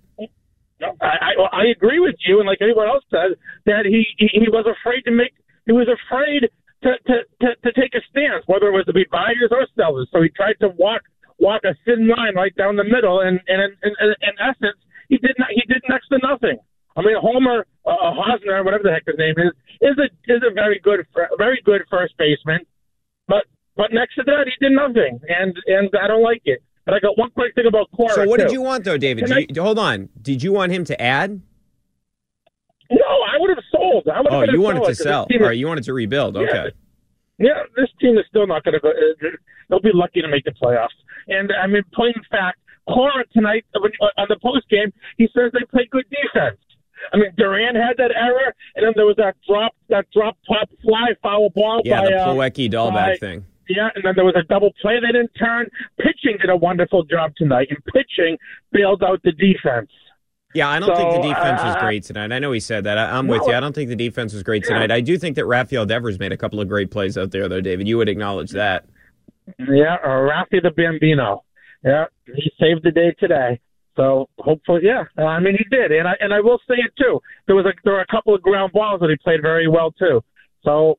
I, 1.00 1.32
I, 1.32 1.32
I 1.52 1.64
agree 1.70 2.00
with 2.00 2.16
you, 2.26 2.40
and 2.40 2.46
like 2.46 2.58
anyone 2.60 2.88
else 2.88 3.04
said, 3.10 3.38
that 3.66 3.86
he, 3.86 4.04
he 4.18 4.28
he 4.32 4.48
was 4.50 4.66
afraid 4.66 5.02
to 5.02 5.12
make. 5.12 5.32
He 5.66 5.72
was 5.72 5.88
afraid 5.88 6.50
to 6.82 6.90
to, 7.06 7.16
to 7.40 7.48
to 7.62 7.70
take 7.78 7.94
a 7.94 8.02
stance, 8.10 8.44
whether 8.46 8.68
it 8.68 8.76
was 8.76 8.86
to 8.86 8.92
be 8.92 9.06
buyers 9.10 9.50
or 9.50 9.66
sellers. 9.76 10.08
So 10.12 10.22
he 10.22 10.28
tried 10.30 10.58
to 10.60 10.68
walk 10.76 11.02
walk 11.38 11.62
a 11.64 11.74
thin 11.84 12.08
line 12.08 12.34
right 12.34 12.54
down 12.56 12.76
the 12.76 12.84
middle, 12.84 13.20
and 13.20 13.40
and 13.46 13.60
in, 13.62 13.92
in, 14.00 14.10
in 14.10 14.34
essence, 14.42 14.78
he 15.08 15.18
did 15.18 15.36
not. 15.38 15.48
He 15.54 15.62
did 15.68 15.82
next 15.88 16.08
to 16.08 16.18
nothing. 16.22 16.58
I 16.96 17.00
mean, 17.00 17.16
Homer 17.16 17.64
uh, 17.86 18.12
Hosner, 18.12 18.64
whatever 18.64 18.84
the 18.84 18.92
heck 18.92 19.06
his 19.06 19.16
name 19.16 19.34
is, 19.38 19.52
is 19.80 19.96
a 19.98 20.08
is 20.28 20.42
a 20.42 20.52
very 20.52 20.80
good 20.82 21.06
very 21.38 21.62
good 21.64 21.82
first 21.90 22.14
baseman, 22.18 22.66
but 23.28 23.44
but 23.76 23.92
next 23.92 24.14
to 24.16 24.22
that, 24.26 24.44
he 24.46 24.54
did 24.60 24.74
nothing, 24.74 25.20
and 25.28 25.56
and 25.66 25.88
I 25.96 26.06
don't 26.08 26.22
like 26.22 26.42
it. 26.44 26.62
But 26.84 26.94
I 26.94 26.98
got 27.00 27.16
one 27.16 27.30
quick 27.30 27.54
thing 27.54 27.66
about 27.66 27.88
Cora. 27.94 28.12
So 28.12 28.24
what 28.26 28.40
did 28.40 28.50
you 28.52 28.62
want 28.62 28.84
though, 28.84 28.98
David? 28.98 29.26
Did 29.26 29.56
you, 29.56 29.62
hold 29.62 29.78
on. 29.78 30.08
Did 30.20 30.42
you 30.42 30.52
want 30.52 30.72
him 30.72 30.84
to 30.86 31.00
add? 31.00 31.40
No, 32.90 32.98
I 33.06 33.38
would 33.38 33.50
have 33.50 33.64
sold. 33.70 34.08
I 34.08 34.20
would 34.20 34.32
have 34.32 34.48
Oh, 34.48 34.52
you 34.52 34.60
wanted 34.60 34.84
to 34.84 34.94
sell. 34.94 35.26
All 35.32 35.38
right, 35.40 35.56
you 35.56 35.66
wanted 35.66 35.84
to 35.84 35.94
rebuild. 35.94 36.36
Yeah. 36.36 36.42
Okay. 36.42 36.70
Yeah, 37.38 37.62
this 37.76 37.88
team 38.00 38.18
is 38.18 38.24
still 38.28 38.46
not 38.46 38.62
going 38.64 38.74
to 38.74 38.80
go. 38.80 38.90
Uh, 38.90 39.28
they'll 39.68 39.80
be 39.80 39.90
lucky 39.94 40.20
to 40.20 40.28
make 40.28 40.44
the 40.44 40.52
playoffs. 40.52 40.88
And 41.28 41.50
I 41.52 41.66
mean, 41.66 41.82
plain 41.94 42.12
fact, 42.30 42.58
Cora 42.88 43.24
tonight 43.32 43.64
uh, 43.74 43.80
uh, 43.80 44.06
on 44.20 44.26
the 44.28 44.36
post 44.42 44.68
game, 44.68 44.92
he 45.16 45.28
says 45.34 45.50
they 45.52 45.64
play 45.70 45.88
good 45.90 46.04
defense. 46.10 46.58
I 47.12 47.16
mean, 47.16 47.32
Duran 47.36 47.74
had 47.74 47.96
that 47.96 48.12
error, 48.14 48.54
and 48.76 48.86
then 48.86 48.92
there 48.94 49.06
was 49.06 49.16
that 49.16 49.34
drop, 49.48 49.74
that 49.88 50.06
drop 50.12 50.36
top 50.46 50.68
fly 50.82 51.08
foul 51.22 51.50
ball 51.50 51.82
Yeah, 51.84 52.00
by 52.02 52.06
the 52.10 52.16
uh, 52.16 52.26
Plawecki 52.28 52.70
by- 52.70 52.76
Dalbec 52.76 53.18
thing. 53.18 53.44
Yeah, 53.68 53.88
and 53.94 54.04
then 54.04 54.14
there 54.16 54.24
was 54.24 54.34
a 54.36 54.42
double 54.42 54.72
play 54.80 54.98
they 55.00 55.12
didn't 55.12 55.32
turn. 55.38 55.68
Pitching 55.98 56.38
did 56.40 56.50
a 56.50 56.56
wonderful 56.56 57.04
job 57.04 57.32
tonight, 57.36 57.68
and 57.70 57.78
pitching 57.86 58.36
bailed 58.72 59.02
out 59.02 59.20
the 59.22 59.32
defense. 59.32 59.90
Yeah, 60.54 60.68
I 60.68 60.80
don't 60.80 60.94
think 60.94 61.22
the 61.22 61.28
defense 61.28 61.62
was 61.62 61.76
uh, 61.76 61.80
great 61.80 62.02
tonight. 62.02 62.30
I 62.30 62.38
know 62.38 62.52
he 62.52 62.60
said 62.60 62.84
that. 62.84 62.98
I, 62.98 63.16
I'm 63.16 63.26
with 63.26 63.42
you. 63.46 63.54
I 63.54 63.60
don't 63.60 63.74
think 63.74 63.88
the 63.88 63.96
defense 63.96 64.34
was 64.34 64.42
great 64.42 64.64
tonight. 64.64 64.90
I 64.90 65.00
do 65.00 65.16
think 65.16 65.36
that 65.36 65.46
Rafael 65.46 65.86
Devers 65.86 66.18
made 66.18 66.32
a 66.32 66.36
couple 66.36 66.60
of 66.60 66.68
great 66.68 66.90
plays 66.90 67.16
out 67.16 67.30
there, 67.30 67.48
though, 67.48 67.62
David. 67.62 67.88
You 67.88 67.96
would 67.96 68.08
acknowledge 68.08 68.50
that. 68.50 68.84
Yeah, 69.58 69.96
uh, 70.04 70.08
Rafi 70.08 70.62
the 70.62 70.70
Bambino. 70.76 71.44
Yeah, 71.84 72.04
he 72.26 72.52
saved 72.60 72.82
the 72.84 72.90
day 72.90 73.14
today. 73.18 73.60
So 73.96 74.28
hopefully, 74.38 74.82
yeah. 74.84 75.04
Uh, 75.18 75.24
I 75.24 75.40
mean, 75.40 75.56
he 75.58 75.64
did, 75.64 75.92
and 75.92 76.08
I 76.08 76.14
and 76.20 76.32
I 76.32 76.40
will 76.40 76.58
say 76.68 76.76
it 76.78 76.92
too. 76.98 77.20
There 77.46 77.56
was 77.56 77.66
a 77.66 77.72
there 77.84 77.94
were 77.94 78.00
a 78.00 78.06
couple 78.06 78.34
of 78.34 78.42
ground 78.42 78.72
balls 78.72 79.00
that 79.00 79.10
he 79.10 79.16
played 79.16 79.42
very 79.42 79.68
well 79.68 79.90
too. 79.92 80.22
So 80.64 80.98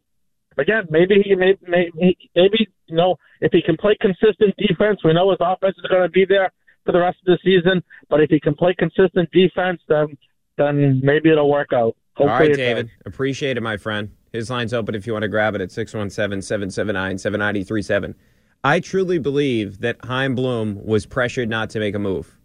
again, 0.57 0.88
maybe 0.89 1.22
he 1.24 1.36
maybe 1.36 1.60
maybe, 1.67 2.17
maybe 2.36 2.67
you 2.88 2.95
know 2.95 3.15
if 3.41 3.51
he 3.51 3.62
can 3.62 3.77
play 3.77 3.98
consistent 4.00 4.55
defense, 4.57 5.00
we 5.03 5.13
know 5.13 5.29
his 5.31 5.39
offense 5.41 5.75
is 5.77 5.89
going 5.89 6.03
to 6.03 6.10
be 6.10 6.25
there 6.25 6.51
for 6.86 6.91
the 6.91 7.00
rest 7.00 7.17
of 7.25 7.38
the 7.38 7.39
season. 7.43 7.83
But 8.10 8.22
if 8.22 8.29
he 8.29 8.39
can 8.39 8.55
play 8.55 8.74
consistent 8.77 9.29
defense, 9.31 9.81
then 9.88 10.17
then 10.57 11.01
maybe 11.03 11.29
it'll 11.29 11.50
work 11.50 11.74
out. 11.74 11.95
Hopefully 12.15 12.29
All 12.29 12.39
right, 12.39 12.55
David. 12.55 12.88
does. 12.88 13.13
Appreciate 13.13 13.57
it, 13.57 13.62
my 13.62 13.77
friend. 13.77 14.12
His 14.31 14.50
line's 14.50 14.74
open 14.74 14.95
if 14.95 15.07
you 15.07 15.13
want 15.13 15.24
to 15.24 15.29
grab 15.29 15.55
it 15.55 15.62
at 15.62 15.72
617 15.72 16.41
779 16.41 17.17
7937. 17.17 18.15
I 18.63 18.79
truly 18.79 19.19
believe 19.19 19.79
that 19.79 19.98
Chaim 20.03 20.36
Bloom 20.36 20.83
was 20.86 21.05
pressured 21.05 21.50
not 21.50 21.69
to 21.72 21.79
make 21.79 21.95
a 21.95 22.00
move. 22.00 22.38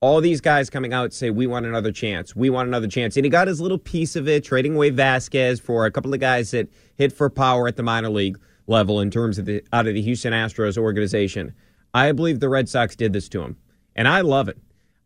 All 0.00 0.20
these 0.20 0.40
guys 0.40 0.68
coming 0.68 0.92
out 0.92 1.12
say, 1.12 1.30
We 1.30 1.46
want 1.46 1.66
another 1.66 1.92
chance. 1.92 2.36
We 2.36 2.50
want 2.50 2.68
another 2.68 2.88
chance. 2.88 3.16
And 3.16 3.24
he 3.24 3.30
got 3.30 3.48
his 3.48 3.60
little 3.60 3.78
piece 3.78 4.16
of 4.16 4.28
it, 4.28 4.44
trading 4.44 4.74
away 4.74 4.90
Vasquez 4.90 5.60
for 5.60 5.86
a 5.86 5.90
couple 5.90 6.12
of 6.12 6.20
guys 6.20 6.50
that 6.50 6.68
hit 6.96 7.12
for 7.12 7.30
power 7.30 7.68
at 7.68 7.76
the 7.76 7.82
minor 7.82 8.10
league 8.10 8.38
level 8.66 9.00
in 9.00 9.10
terms 9.10 9.38
of 9.38 9.46
the 9.46 9.62
out 9.72 9.86
of 9.86 9.94
the 9.94 10.02
Houston 10.02 10.32
Astros 10.32 10.76
organization. 10.76 11.54
I 11.94 12.12
believe 12.12 12.40
the 12.40 12.48
Red 12.48 12.68
Sox 12.68 12.96
did 12.96 13.12
this 13.12 13.28
to 13.30 13.42
him. 13.42 13.56
And 13.96 14.08
I 14.08 14.20
love 14.20 14.48
it. 14.48 14.58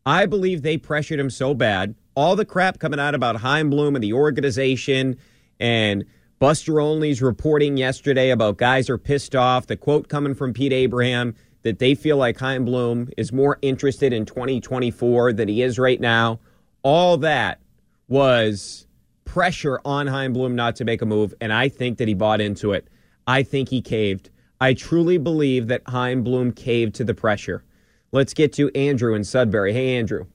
I 0.07 0.27
believe 0.27 0.63
they 0.63 0.79
pressured 0.79 1.21
him 1.21 1.31
so 1.31 1.53
bad. 1.53 1.95
All 2.15 2.35
the 2.35 2.47
crap 2.47 2.79
coming 2.79 2.99
out 2.99 3.15
about 3.15 3.37
Chaim 3.37 3.71
Bloom 3.71 3.95
and 3.95 4.03
the 4.03 4.15
organization 4.15 5.17
and 5.61 6.05
Buster 6.39 6.81
Olney's 6.81 7.21
reporting 7.21 7.77
yesterday 7.77 8.31
about 8.31 8.59
guys 8.59 8.89
are 8.89 8.97
pissed 8.97 9.35
off. 9.35 9.67
The 9.67 9.77
quote 9.77 10.09
coming 10.09 10.35
from 10.35 10.53
Pete 10.53 10.73
Abraham 10.73 11.35
that 11.63 11.79
they 11.79 11.95
feel 11.95 12.17
like 12.17 12.39
Chaim 12.39 12.65
Bloom 12.65 13.09
is 13.17 13.33
more 13.33 13.59
interested 13.63 14.13
in 14.13 14.25
2024 14.25 15.33
than 15.33 15.49
he 15.49 15.63
is 15.63 15.79
right 15.79 16.01
now. 16.01 16.41
All 16.83 17.17
that 17.19 17.61
was 18.09 18.87
pressure 19.25 19.81
on 19.85 20.07
Chaim 20.07 20.33
Bloom 20.33 20.55
not 20.55 20.77
to 20.77 20.85
make 20.85 21.03
a 21.03 21.07
move, 21.07 21.35
and 21.41 21.53
I 21.53 21.69
think 21.69 21.99
that 21.99 22.09
he 22.09 22.15
bought 22.15 22.41
into 22.41 22.73
it. 22.73 22.89
I 23.27 23.43
think 23.43 23.69
he 23.69 23.83
caved. 23.83 24.31
I 24.61 24.75
truly 24.75 25.19
believe 25.19 25.69
that 25.69 25.83
Chaim 25.87 26.23
Bloom 26.23 26.53
caved 26.53 26.95
to 26.97 27.05
the 27.05 27.15
pressure. 27.15 27.63
Let's 28.11 28.33
get 28.33 28.53
to 28.55 28.71
Andrew 28.75 29.15
in 29.15 29.23
Sudbury. 29.23 29.73
Hey, 29.73 29.97
Andrew. 29.97 30.27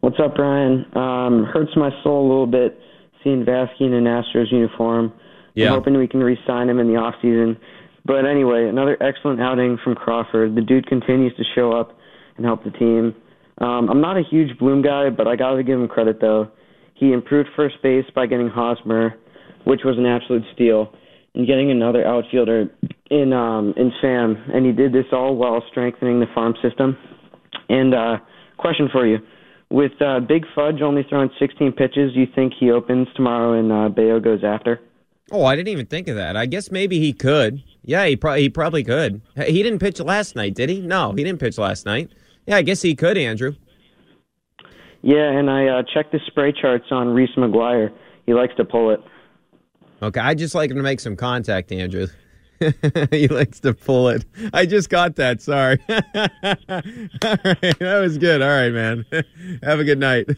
What's 0.00 0.20
up, 0.20 0.36
Brian? 0.36 0.84
Um, 0.94 1.44
hurts 1.44 1.72
my 1.76 1.90
soul 2.02 2.26
a 2.26 2.28
little 2.28 2.46
bit 2.46 2.78
seeing 3.24 3.44
Vasquez 3.44 3.80
in 3.80 3.94
an 3.94 4.04
Astros 4.04 4.52
uniform. 4.52 5.12
Yeah. 5.54 5.68
I'm 5.68 5.74
hoping 5.74 5.96
we 5.96 6.06
can 6.06 6.20
re-sign 6.20 6.68
him 6.68 6.78
in 6.78 6.86
the 6.86 6.96
off 6.96 7.14
season. 7.20 7.56
But 8.08 8.24
anyway, 8.24 8.66
another 8.68 8.96
excellent 9.02 9.38
outing 9.38 9.78
from 9.84 9.94
Crawford. 9.94 10.54
The 10.54 10.62
dude 10.62 10.86
continues 10.86 11.36
to 11.36 11.44
show 11.54 11.72
up 11.72 11.92
and 12.38 12.46
help 12.46 12.64
the 12.64 12.70
team. 12.70 13.14
Um, 13.60 13.90
I'm 13.90 14.00
not 14.00 14.16
a 14.16 14.22
huge 14.28 14.58
Bloom 14.58 14.80
guy, 14.80 15.10
but 15.10 15.28
I 15.28 15.36
got 15.36 15.54
to 15.56 15.62
give 15.62 15.78
him 15.78 15.88
credit 15.88 16.18
though. 16.18 16.50
He 16.94 17.12
improved 17.12 17.50
first 17.54 17.76
base 17.82 18.06
by 18.14 18.24
getting 18.24 18.48
Hosmer, 18.48 19.14
which 19.64 19.82
was 19.84 19.98
an 19.98 20.06
absolute 20.06 20.42
steal, 20.54 20.90
and 21.34 21.46
getting 21.46 21.70
another 21.70 22.04
outfielder 22.06 22.70
in 23.10 23.32
um, 23.34 23.74
in 23.76 23.92
Pham, 24.02 24.54
and 24.54 24.64
he 24.64 24.72
did 24.72 24.92
this 24.92 25.04
all 25.12 25.36
while 25.36 25.62
strengthening 25.70 26.18
the 26.18 26.26
farm 26.34 26.54
system. 26.62 26.96
And 27.68 27.94
uh, 27.94 28.16
question 28.56 28.88
for 28.90 29.06
you: 29.06 29.18
With 29.70 29.92
uh, 30.00 30.20
Big 30.20 30.44
Fudge 30.54 30.80
only 30.82 31.02
throwing 31.08 31.28
16 31.38 31.72
pitches, 31.72 32.14
do 32.14 32.20
you 32.20 32.26
think 32.34 32.54
he 32.58 32.70
opens 32.70 33.06
tomorrow 33.14 33.58
and 33.58 33.70
uh, 33.70 33.88
Bello 33.90 34.18
goes 34.18 34.40
after? 34.44 34.80
Oh, 35.30 35.44
I 35.44 35.56
didn't 35.56 35.68
even 35.68 35.86
think 35.86 36.08
of 36.08 36.16
that. 36.16 36.36
I 36.36 36.46
guess 36.46 36.70
maybe 36.70 36.98
he 36.98 37.12
could. 37.12 37.62
Yeah, 37.84 38.06
he, 38.06 38.16
pro- 38.16 38.34
he 38.34 38.48
probably 38.48 38.82
could. 38.84 39.20
He 39.36 39.62
didn't 39.62 39.78
pitch 39.78 40.00
last 40.00 40.36
night, 40.36 40.54
did 40.54 40.68
he? 40.68 40.80
No, 40.80 41.12
he 41.12 41.24
didn't 41.24 41.40
pitch 41.40 41.58
last 41.58 41.86
night. 41.86 42.10
Yeah, 42.46 42.56
I 42.56 42.62
guess 42.62 42.82
he 42.82 42.94
could, 42.94 43.18
Andrew. 43.18 43.54
Yeah, 45.02 45.30
and 45.30 45.50
I 45.50 45.66
uh, 45.68 45.82
checked 45.94 46.12
the 46.12 46.20
spray 46.26 46.52
charts 46.52 46.86
on 46.90 47.08
Reese 47.08 47.34
McGuire. 47.36 47.92
He 48.26 48.34
likes 48.34 48.54
to 48.56 48.64
pull 48.64 48.90
it. 48.90 49.00
Okay, 50.02 50.20
I 50.20 50.34
just 50.34 50.54
like 50.54 50.70
him 50.70 50.76
to 50.76 50.82
make 50.82 51.00
some 51.00 51.16
contact, 51.16 51.72
Andrew. 51.72 52.06
he 53.10 53.28
likes 53.28 53.60
to 53.60 53.72
pull 53.74 54.08
it. 54.08 54.24
I 54.52 54.66
just 54.66 54.88
got 54.90 55.16
that. 55.16 55.40
Sorry. 55.40 55.78
All 55.88 55.98
right, 57.44 57.78
that 57.78 58.00
was 58.00 58.18
good. 58.18 58.42
All 58.42 58.48
right, 58.48 58.72
man. 58.72 59.04
Have 59.62 59.80
a 59.80 59.84
good 59.84 59.98
night. 59.98 60.28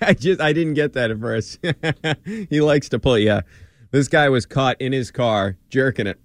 I 0.00 0.14
just 0.14 0.40
I 0.40 0.52
didn't 0.52 0.74
get 0.74 0.92
that 0.94 1.10
at 1.10 1.20
first. 1.20 1.58
he 2.48 2.60
likes 2.60 2.88
to 2.90 2.98
pull. 2.98 3.18
Yeah, 3.18 3.42
this 3.90 4.08
guy 4.08 4.28
was 4.28 4.46
caught 4.46 4.80
in 4.80 4.92
his 4.92 5.10
car 5.10 5.56
jerking 5.68 6.06
it. 6.06 6.20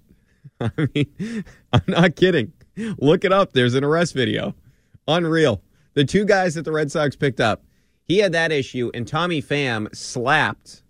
I 0.60 0.70
mean, 0.94 1.44
I'm 1.72 1.82
not 1.88 2.16
kidding. 2.16 2.52
Look 2.76 3.24
it 3.24 3.32
up. 3.32 3.52
There's 3.52 3.74
an 3.74 3.84
arrest 3.84 4.14
video. 4.14 4.54
Unreal. 5.08 5.62
The 5.94 6.04
two 6.04 6.24
guys 6.24 6.54
that 6.54 6.64
the 6.64 6.72
Red 6.72 6.90
Sox 6.92 7.16
picked 7.16 7.40
up. 7.40 7.64
He 8.04 8.18
had 8.18 8.32
that 8.32 8.50
issue, 8.50 8.90
and 8.92 9.06
Tommy 9.06 9.40
Pham 9.40 9.94
slapped 9.94 10.82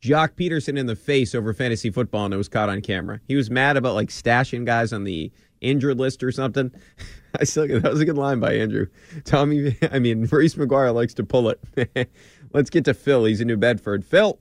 Joc 0.00 0.30
Pederson 0.30 0.78
in 0.78 0.86
the 0.86 0.96
face 0.96 1.34
over 1.34 1.52
fantasy 1.52 1.90
football, 1.90 2.24
and 2.24 2.32
it 2.32 2.38
was 2.38 2.48
caught 2.48 2.70
on 2.70 2.80
camera. 2.80 3.20
He 3.28 3.36
was 3.36 3.50
mad 3.50 3.76
about 3.76 3.94
like 3.94 4.08
stashing 4.08 4.64
guys 4.64 4.92
on 4.92 5.04
the 5.04 5.30
injured 5.60 5.98
list 5.98 6.22
or 6.22 6.32
something. 6.32 6.72
I 7.38 7.44
still 7.44 7.66
that 7.68 7.90
was 7.90 8.00
a 8.00 8.04
good 8.04 8.16
line 8.16 8.40
by 8.40 8.54
Andrew. 8.54 8.86
Tommy, 9.24 9.76
I 9.92 9.98
mean 9.98 10.24
Reese 10.24 10.54
McGuire 10.54 10.94
likes 10.94 11.14
to 11.14 11.24
pull 11.24 11.50
it. 11.50 12.10
Let's 12.52 12.70
get 12.70 12.84
to 12.86 12.94
Phil. 12.94 13.26
He's 13.26 13.40
in 13.40 13.46
New 13.46 13.58
Bedford. 13.58 14.04
Phil, 14.04 14.38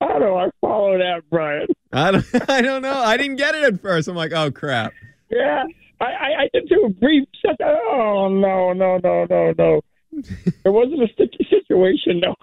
How 0.00 0.18
do 0.18 0.34
I 0.34 0.50
follow 0.60 0.98
that, 0.98 1.22
Brian? 1.30 1.66
I 1.92 2.12
don't, 2.12 2.50
I 2.50 2.60
don't 2.60 2.82
know. 2.82 2.98
I 2.98 3.16
didn't 3.16 3.36
get 3.36 3.54
it 3.54 3.64
at 3.64 3.80
first. 3.80 4.08
I'm 4.08 4.14
like, 4.14 4.32
oh 4.32 4.50
crap. 4.50 4.92
Yeah, 5.30 5.64
I, 6.00 6.04
I, 6.04 6.42
I 6.42 6.48
did 6.52 6.68
do 6.68 6.84
a 6.84 6.90
brief. 6.90 7.26
Set, 7.40 7.56
oh 7.64 8.28
no, 8.28 8.72
no, 8.74 8.98
no, 8.98 9.26
no, 9.28 9.54
no! 9.56 9.80
It 10.12 10.68
wasn't 10.70 11.02
a 11.02 11.08
sticky 11.14 11.48
situation, 11.48 12.20
no. 12.20 12.34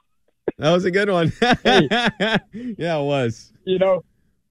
That 0.60 0.72
was 0.72 0.86
a 0.86 0.92
good 0.92 1.10
one. 1.10 1.32
yeah, 1.42 2.40
it 3.00 3.04
was. 3.04 3.54
You 3.66 3.78
know, 3.80 4.04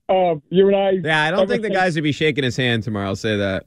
uh, 0.09 0.37
you 0.51 0.69
and 0.69 0.77
I. 0.77 0.90
Yeah, 0.90 1.25
I 1.25 1.31
don't 1.31 1.49
think 1.49 1.62
the 1.62 1.69
since- 1.69 1.77
guys 1.77 1.95
would 1.97 2.05
be 2.05 2.12
shaking 2.12 2.45
his 2.45 2.57
hand 2.57 2.85
tomorrow. 2.85 3.09
I'll 3.09 3.16
say 3.16 3.37
that. 3.37 3.66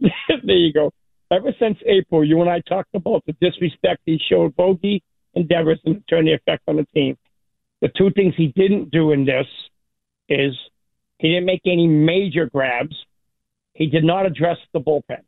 there 0.00 0.56
you 0.56 0.72
go. 0.72 0.92
Ever 1.32 1.52
since 1.60 1.78
April, 1.86 2.24
you 2.24 2.40
and 2.40 2.50
I 2.50 2.60
talked 2.60 2.94
about 2.94 3.24
the 3.26 3.34
disrespect 3.40 4.02
he 4.04 4.20
showed 4.28 4.54
Bogey 4.56 5.02
and 5.34 5.48
Devers 5.48 5.80
and 5.84 6.02
turn 6.08 6.24
the 6.24 6.32
effect 6.32 6.62
on 6.66 6.76
the 6.76 6.86
team. 6.94 7.16
The 7.80 7.88
two 7.96 8.10
things 8.10 8.34
he 8.36 8.48
didn't 8.48 8.90
do 8.90 9.12
in 9.12 9.24
this 9.24 9.46
is 10.28 10.56
he 11.18 11.28
didn't 11.28 11.46
make 11.46 11.62
any 11.66 11.86
major 11.86 12.46
grabs, 12.46 12.96
he 13.74 13.86
did 13.86 14.04
not 14.04 14.26
address 14.26 14.56
the 14.72 14.80
bullpen. 14.80 15.22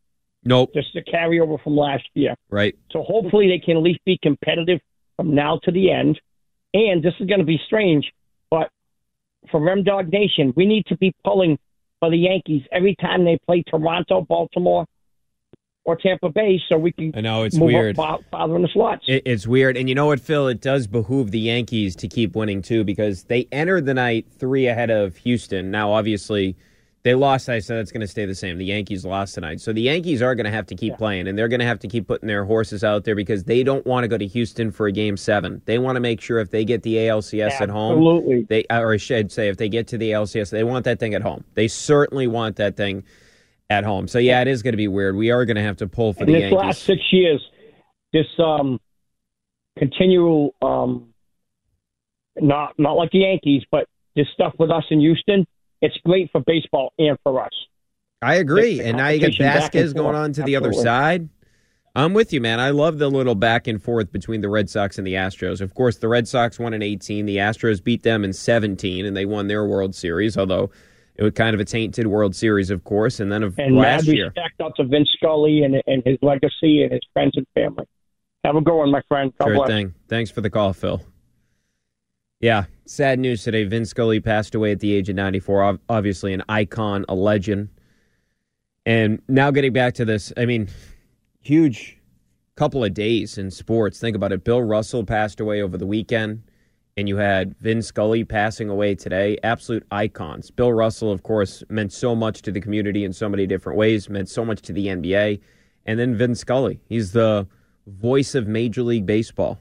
Nope. 0.45 0.73
Just 0.75 0.97
a 0.97 1.03
carryover 1.03 1.63
from 1.63 1.77
last 1.77 2.05
year. 2.15 2.35
Right. 2.51 2.77
So 2.91 3.03
hopefully 3.03 3.49
they 3.49 3.65
can 3.65 3.77
at 3.77 3.83
least 3.83 4.01
be 4.05 4.19
competitive 4.21 4.81
from 5.17 5.35
now 5.35 5.61
to 5.65 5.71
the 5.71 5.91
end. 5.91 6.21
And 6.75 7.03
this 7.03 7.15
is 7.21 7.27
going 7.27 7.41
to 7.41 7.47
be 7.47 7.61
strange, 7.67 8.11
but 8.51 8.71
for 9.51 9.61
Rem 9.61 9.83
Dog 9.83 10.11
Nation, 10.11 10.53
we 10.57 10.65
need 10.65 10.87
to 10.87 10.97
be 10.97 11.13
pulling 11.25 11.59
for 12.01 12.11
the 12.11 12.17
Yankees 12.17 12.63
every 12.73 12.97
time 12.97 13.25
they 13.25 13.39
play 13.47 13.63
Toronto, 13.63 14.23
Baltimore, 14.23 14.87
or 15.85 15.97
Tampa 15.97 16.29
Bay, 16.29 16.61
so 16.69 16.79
we 16.79 16.93
can. 16.93 17.13
I 17.15 17.21
know 17.21 17.43
it's 17.43 17.59
weird. 17.59 17.99
Up 17.99 18.23
in 18.33 18.63
the 18.63 18.69
slots. 18.73 19.05
It, 19.09 19.23
it's 19.27 19.47
weird. 19.47 19.77
And 19.77 19.89
you 19.89 19.95
know 19.95 20.07
what, 20.07 20.21
Phil? 20.21 20.47
It 20.49 20.61
does 20.61 20.87
behoove 20.87 21.33
the 21.33 21.41
Yankees 21.41 21.97
to 21.97 22.09
keep 22.09 22.37
winning, 22.37 22.63
too, 22.63 22.85
because 22.85 23.25
they 23.25 23.49
entered 23.51 23.85
the 23.85 23.95
night 23.95 24.27
three 24.39 24.69
ahead 24.69 24.91
of 24.91 25.17
Houston. 25.19 25.71
Now, 25.71 25.93
obviously, 25.93 26.57
they 27.05 27.15
lost. 27.15 27.49
I 27.49 27.59
said 27.59 27.79
that's 27.79 27.91
going 27.91 28.03
to 28.03 28.07
stay 28.07 28.27
the 28.27 28.35
same. 28.35 28.59
The 28.59 28.65
Yankees 28.65 29.05
lost 29.05 29.35
tonight. 29.35 29.61
So 29.61 29.73
the 29.73 29.83
Yankees 29.83 30.23
are 30.23 30.35
going 30.37 30.45
to 30.45 30.53
have 30.53 30.67
to 30.67 30.77
keep 30.77 30.97
playing, 30.97 31.27
and 31.27 31.37
they're 31.37 31.49
going 31.49 31.61
to 31.61 31.67
have 31.67 31.81
to 31.81 31.89
keep 31.89 32.07
putting 32.07 32.29
their 32.29 32.45
horses 32.45 32.85
out 32.85 33.05
there 33.05 33.17
because 33.17 33.45
they 33.45 33.65
don't 33.65 33.85
want 33.85 34.05
to 34.05 34.09
go 34.09 34.17
to 34.17 34.27
Houston 34.27 34.71
for 34.71 34.87
a 34.87 34.93
game 34.93 35.17
seven. 35.17 35.63
They 35.65 35.79
want 35.79 35.97
to 35.97 36.01
make 36.01 36.21
sure 36.21 36.39
if 36.39 36.51
they 36.51 36.65
get 36.65 36.83
the 36.83 36.95
ALCS 36.97 37.61
at 37.61 37.71
home, 37.71 37.99
Absolutely. 37.99 38.47
they 38.49 38.65
or 38.71 38.93
I 38.95 38.97
should 38.99 39.33
say 39.33 39.49
if 39.49 39.57
they 39.57 39.69
get 39.69 39.89
to 39.89 39.99
the 39.99 40.13
ALCS, 40.13 40.51
they 40.51 40.65
want 40.65 40.85
that 40.85 41.01
thing 41.01 41.15
at 41.15 41.23
home. 41.23 41.45
They 41.55 41.67
certainly 41.67 42.29
want 42.29 42.57
that 42.57 42.77
thing 42.77 43.03
at 43.69 43.85
home. 43.85 44.07
So 44.07 44.19
yeah, 44.19 44.41
it 44.41 44.49
is 44.49 44.63
going 44.63 44.75
to 44.75 44.79
be 44.79 44.89
weird. 44.89 45.17
We 45.17 45.31
are 45.31 45.45
going 45.45 45.57
to 45.57 45.63
have 45.63 45.79
to 45.79 45.89
pull 45.89 46.13
for 46.13 46.21
in 46.21 46.27
the 46.27 46.33
this 46.35 46.41
Yankees. 46.43 46.59
last 46.59 46.83
six 46.85 47.01
years, 47.11 47.43
this 48.13 48.27
um, 48.39 48.79
continual 49.77 50.55
um, 50.63 51.13
not 52.37 52.75
not 52.79 52.93
like 52.93 53.11
the 53.11 53.21
Yankees, 53.21 53.65
but 53.71 53.87
this 54.15 54.27
stuff 54.35 54.55
with 54.59 54.71
us 54.71 54.85
in 54.91 55.01
Houston, 55.01 55.47
it's 55.83 55.97
great 56.05 56.31
for 56.33 56.41
baseball 56.41 56.93
and 56.99 57.19
for 57.23 57.43
us. 57.45 57.51
I 58.23 58.37
agree. 58.37 58.81
And 58.81 58.97
now 58.97 59.09
you 59.09 59.21
competition 59.21 59.45
Vasquez 59.47 59.93
going 59.93 60.15
on 60.15 60.33
to 60.35 60.43
the 60.43 60.57
other 60.57 60.73
side. 60.73 61.29
I'm 61.95 62.15
with 62.15 62.33
you, 62.33 62.41
man. 62.41 62.59
I 62.59 62.71
love 62.71 62.99
the 62.99 63.11
little 63.11 63.35
back 63.35 63.67
and 63.67 63.83
forth 63.83 64.11
between 64.13 64.41
the 64.41 64.49
Red 64.49 64.71
Sox 64.71 64.97
and 64.97 65.07
the 65.07 65.13
Astros. 65.15 65.61
Of 65.61 65.75
course, 65.75 65.99
the 65.99 66.09
Red 66.09 66.27
Sox 66.27 66.59
won 66.59 66.73
in 66.73 66.83
18. 66.83 67.27
The 67.27 67.37
Astros 67.37 67.85
beat 67.85 68.03
them 68.03 68.25
in 68.25 68.33
17, 68.33 69.05
and 69.05 69.15
they 69.15 69.27
won 69.27 69.49
their 69.49 69.67
World 69.67 69.95
Series, 69.95 70.39
although 70.39 70.71
it 71.17 71.23
was 71.23 71.33
kind 71.35 71.53
of 71.53 71.61
a 71.61 71.67
tainted 71.67 72.07
World 72.07 72.35
Series, 72.35 72.71
of 72.71 72.85
course. 72.85 73.21
And 73.21 73.31
then 73.31 73.43
of 73.43 73.59
And 73.59 73.77
last 73.77 74.07
mad 74.07 74.17
year. 74.17 74.33
out 74.63 74.75
to 74.77 74.85
Vince 74.85 75.11
Scully 75.19 75.65
and, 75.65 75.83
and 75.87 76.03
his 76.07 76.17
legacy 76.23 76.83
and 76.83 76.93
his 76.93 77.03
friends 77.13 77.33
and 77.37 77.47
family. 77.55 77.85
Have 78.45 78.57
a 78.57 78.63
good 78.63 78.75
one, 78.77 78.91
my 78.91 79.03
friend. 79.09 79.33
God 79.39 79.47
Sure 79.49 79.55
bless. 79.57 79.69
thing. 79.69 79.95
Thanks 80.09 80.31
for 80.31 80.41
the 80.41 80.49
call, 80.51 80.73
Phil. 80.73 81.03
Yeah, 82.43 82.65
sad 82.87 83.21
news 83.21 83.45
today. 83.45 83.63
Vince 83.63 83.91
Scully 83.91 84.19
passed 84.19 84.57
away 84.57 84.73
at 84.73 84.81
the 84.81 84.93
age 84.93 85.09
of 85.09 85.15
94. 85.15 85.79
Obviously, 85.89 86.33
an 86.33 86.43
icon, 86.49 87.05
a 87.09 87.15
legend. 87.15 87.69
And 88.85 89.23
now 89.29 89.53
getting 89.53 89.73
back 89.73 89.95
to 89.95 90.05
this, 90.05 90.33
I 90.37 90.45
mean, 90.45 90.69
huge 91.41 92.01
couple 92.57 92.85
of 92.85 92.95
days 92.95 93.39
in 93.39 93.49
sports. 93.49 94.01
Think 94.01 94.17
about 94.17 94.33
it. 94.33 94.43
Bill 94.43 94.61
Russell 94.61 95.05
passed 95.05 95.39
away 95.39 95.63
over 95.63 95.79
the 95.79 95.87
weekend, 95.87 96.43
and 96.97 97.09
you 97.09 97.17
had 97.17 97.55
Vince 97.61 97.87
Scully 97.87 98.25
passing 98.25 98.69
away 98.69 98.97
today. 98.97 99.39
Absolute 99.45 99.87
icons. 99.93 100.51
Bill 100.51 100.73
Russell, 100.73 101.13
of 101.13 101.23
course, 101.23 101.63
meant 101.69 101.93
so 101.93 102.17
much 102.17 102.43
to 102.43 102.51
the 102.51 102.61
community 102.61 103.05
in 103.05 103.13
so 103.13 103.29
many 103.29 103.47
different 103.47 103.79
ways, 103.79 104.11
meant 104.11 104.29
so 104.29 104.45
much 104.45 104.63
to 104.63 104.73
the 104.73 104.89
NBA. 104.89 105.41
And 105.87 105.97
then 105.97 106.17
Vince 106.17 106.41
Scully. 106.41 106.81
He's 106.89 107.13
the 107.13 107.47
voice 107.87 108.35
of 108.35 108.49
Major 108.49 108.83
League 108.83 109.07
Baseball. 109.07 109.61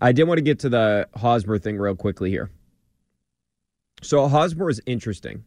I 0.00 0.12
did 0.12 0.24
want 0.24 0.38
to 0.38 0.42
get 0.42 0.60
to 0.60 0.68
the 0.68 1.08
Hosmer 1.16 1.58
thing 1.58 1.78
real 1.78 1.96
quickly 1.96 2.30
here. 2.30 2.50
So 4.02 4.28
Hosmer 4.28 4.70
is 4.70 4.80
interesting. 4.86 5.44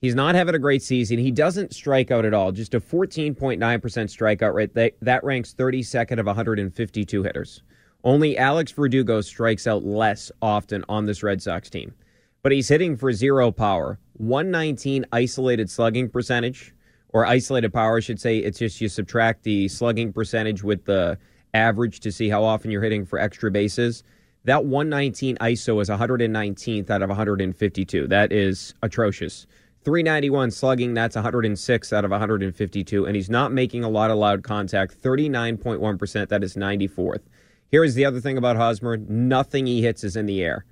He's 0.00 0.14
not 0.14 0.34
having 0.34 0.54
a 0.54 0.60
great 0.60 0.82
season. 0.82 1.18
He 1.18 1.30
doesn't 1.30 1.74
strike 1.74 2.10
out 2.10 2.24
at 2.24 2.34
all. 2.34 2.50
Just 2.52 2.74
a 2.74 2.80
14.9% 2.80 3.58
strikeout 3.58 4.54
rate. 4.54 4.74
That, 4.74 4.94
that 5.00 5.22
ranks 5.22 5.54
32nd 5.54 6.18
of 6.18 6.26
152 6.26 7.22
hitters. 7.22 7.62
Only 8.04 8.36
Alex 8.36 8.72
Verdugo 8.72 9.20
strikes 9.20 9.66
out 9.66 9.84
less 9.84 10.32
often 10.40 10.84
on 10.88 11.06
this 11.06 11.22
Red 11.22 11.40
Sox 11.40 11.70
team. 11.70 11.94
But 12.42 12.50
he's 12.50 12.68
hitting 12.68 12.96
for 12.96 13.12
zero 13.12 13.52
power. 13.52 14.00
119 14.14 15.06
isolated 15.12 15.70
slugging 15.70 16.08
percentage, 16.08 16.74
or 17.10 17.24
isolated 17.24 17.72
power, 17.72 17.98
I 17.98 18.00
should 18.00 18.20
say. 18.20 18.38
It's 18.38 18.58
just 18.58 18.80
you 18.80 18.88
subtract 18.88 19.44
the 19.44 19.68
slugging 19.68 20.12
percentage 20.12 20.64
with 20.64 20.84
the 20.84 21.16
average 21.54 22.00
to 22.00 22.12
see 22.12 22.28
how 22.28 22.44
often 22.44 22.70
you're 22.70 22.82
hitting 22.82 23.04
for 23.04 23.18
extra 23.18 23.50
bases. 23.50 24.02
That 24.44 24.64
119 24.64 25.36
ISO 25.36 25.80
is 25.80 25.88
119th 25.88 26.90
out 26.90 27.02
of 27.02 27.08
152. 27.08 28.06
That 28.08 28.32
is 28.32 28.74
atrocious. 28.82 29.46
391 29.84 30.50
slugging, 30.50 30.94
that's 30.94 31.16
106 31.16 31.92
out 31.92 32.04
of 32.04 32.10
152. 32.10 33.04
And 33.04 33.16
he's 33.16 33.30
not 33.30 33.52
making 33.52 33.84
a 33.84 33.88
lot 33.88 34.10
of 34.10 34.18
loud 34.18 34.42
contact. 34.42 35.00
39.1%, 35.00 36.28
that 36.28 36.44
is 36.44 36.54
94th. 36.54 37.22
Here's 37.70 37.94
the 37.94 38.04
other 38.04 38.20
thing 38.20 38.36
about 38.36 38.56
Hosmer 38.56 38.96
nothing 38.96 39.66
he 39.66 39.82
hits 39.82 40.04
is 40.04 40.16
in 40.16 40.26
the 40.26 40.42
air. 40.42 40.64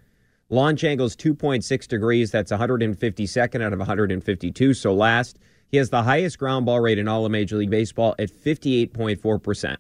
Launch 0.48 0.82
angle 0.82 1.06
is 1.06 1.16
2.6 1.16 1.88
degrees. 1.88 2.30
That's 2.30 2.52
152nd 2.52 3.62
out 3.62 3.72
of 3.72 3.78
152. 3.78 4.74
So 4.74 4.92
last, 4.92 5.38
he 5.70 5.76
has 5.76 5.90
the 5.90 6.02
highest 6.02 6.38
ground 6.38 6.66
ball 6.66 6.80
rate 6.80 6.98
in 6.98 7.06
all 7.06 7.24
of 7.24 7.30
Major 7.30 7.56
League 7.56 7.70
Baseball 7.70 8.16
at 8.18 8.30
58.4%. 8.30 9.76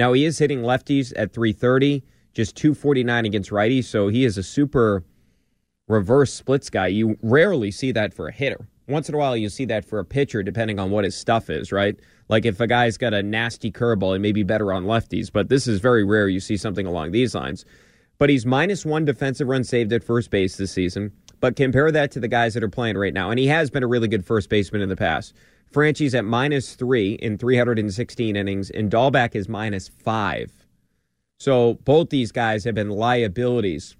Now, 0.00 0.14
he 0.14 0.24
is 0.24 0.38
hitting 0.38 0.62
lefties 0.62 1.12
at 1.14 1.34
330, 1.34 2.02
just 2.32 2.56
249 2.56 3.26
against 3.26 3.50
righties. 3.50 3.84
So 3.84 4.08
he 4.08 4.24
is 4.24 4.38
a 4.38 4.42
super 4.42 5.04
reverse 5.88 6.32
splits 6.32 6.70
guy. 6.70 6.86
You 6.86 7.18
rarely 7.20 7.70
see 7.70 7.92
that 7.92 8.14
for 8.14 8.26
a 8.26 8.32
hitter. 8.32 8.66
Once 8.88 9.10
in 9.10 9.14
a 9.14 9.18
while, 9.18 9.36
you 9.36 9.50
see 9.50 9.66
that 9.66 9.84
for 9.84 9.98
a 9.98 10.04
pitcher, 10.06 10.42
depending 10.42 10.78
on 10.78 10.90
what 10.90 11.04
his 11.04 11.14
stuff 11.14 11.50
is, 11.50 11.70
right? 11.70 12.00
Like 12.30 12.46
if 12.46 12.60
a 12.60 12.66
guy's 12.66 12.96
got 12.96 13.12
a 13.12 13.22
nasty 13.22 13.70
curveball, 13.70 14.14
he 14.14 14.18
may 14.18 14.32
be 14.32 14.42
better 14.42 14.72
on 14.72 14.86
lefties, 14.86 15.30
but 15.30 15.50
this 15.50 15.66
is 15.66 15.80
very 15.80 16.02
rare 16.02 16.28
you 16.28 16.40
see 16.40 16.56
something 16.56 16.86
along 16.86 17.12
these 17.12 17.34
lines. 17.34 17.66
But 18.16 18.30
he's 18.30 18.46
minus 18.46 18.86
one 18.86 19.04
defensive 19.04 19.48
run 19.48 19.64
saved 19.64 19.92
at 19.92 20.02
first 20.02 20.30
base 20.30 20.56
this 20.56 20.72
season. 20.72 21.12
But 21.40 21.56
compare 21.56 21.92
that 21.92 22.10
to 22.12 22.20
the 22.20 22.28
guys 22.28 22.54
that 22.54 22.62
are 22.62 22.70
playing 22.70 22.96
right 22.96 23.12
now. 23.12 23.28
And 23.28 23.38
he 23.38 23.48
has 23.48 23.68
been 23.68 23.82
a 23.82 23.86
really 23.86 24.08
good 24.08 24.24
first 24.24 24.48
baseman 24.48 24.80
in 24.80 24.88
the 24.88 24.96
past. 24.96 25.34
Franchy's 25.70 26.14
at 26.14 26.24
minus 26.24 26.74
three 26.74 27.14
in 27.14 27.38
316 27.38 28.36
innings, 28.36 28.70
and 28.70 28.90
Dalbec 28.90 29.34
is 29.34 29.48
minus 29.48 29.88
five. 29.88 30.52
So 31.38 31.74
both 31.84 32.10
these 32.10 32.32
guys 32.32 32.64
have 32.64 32.74
been 32.74 32.90
liabilities 32.90 33.96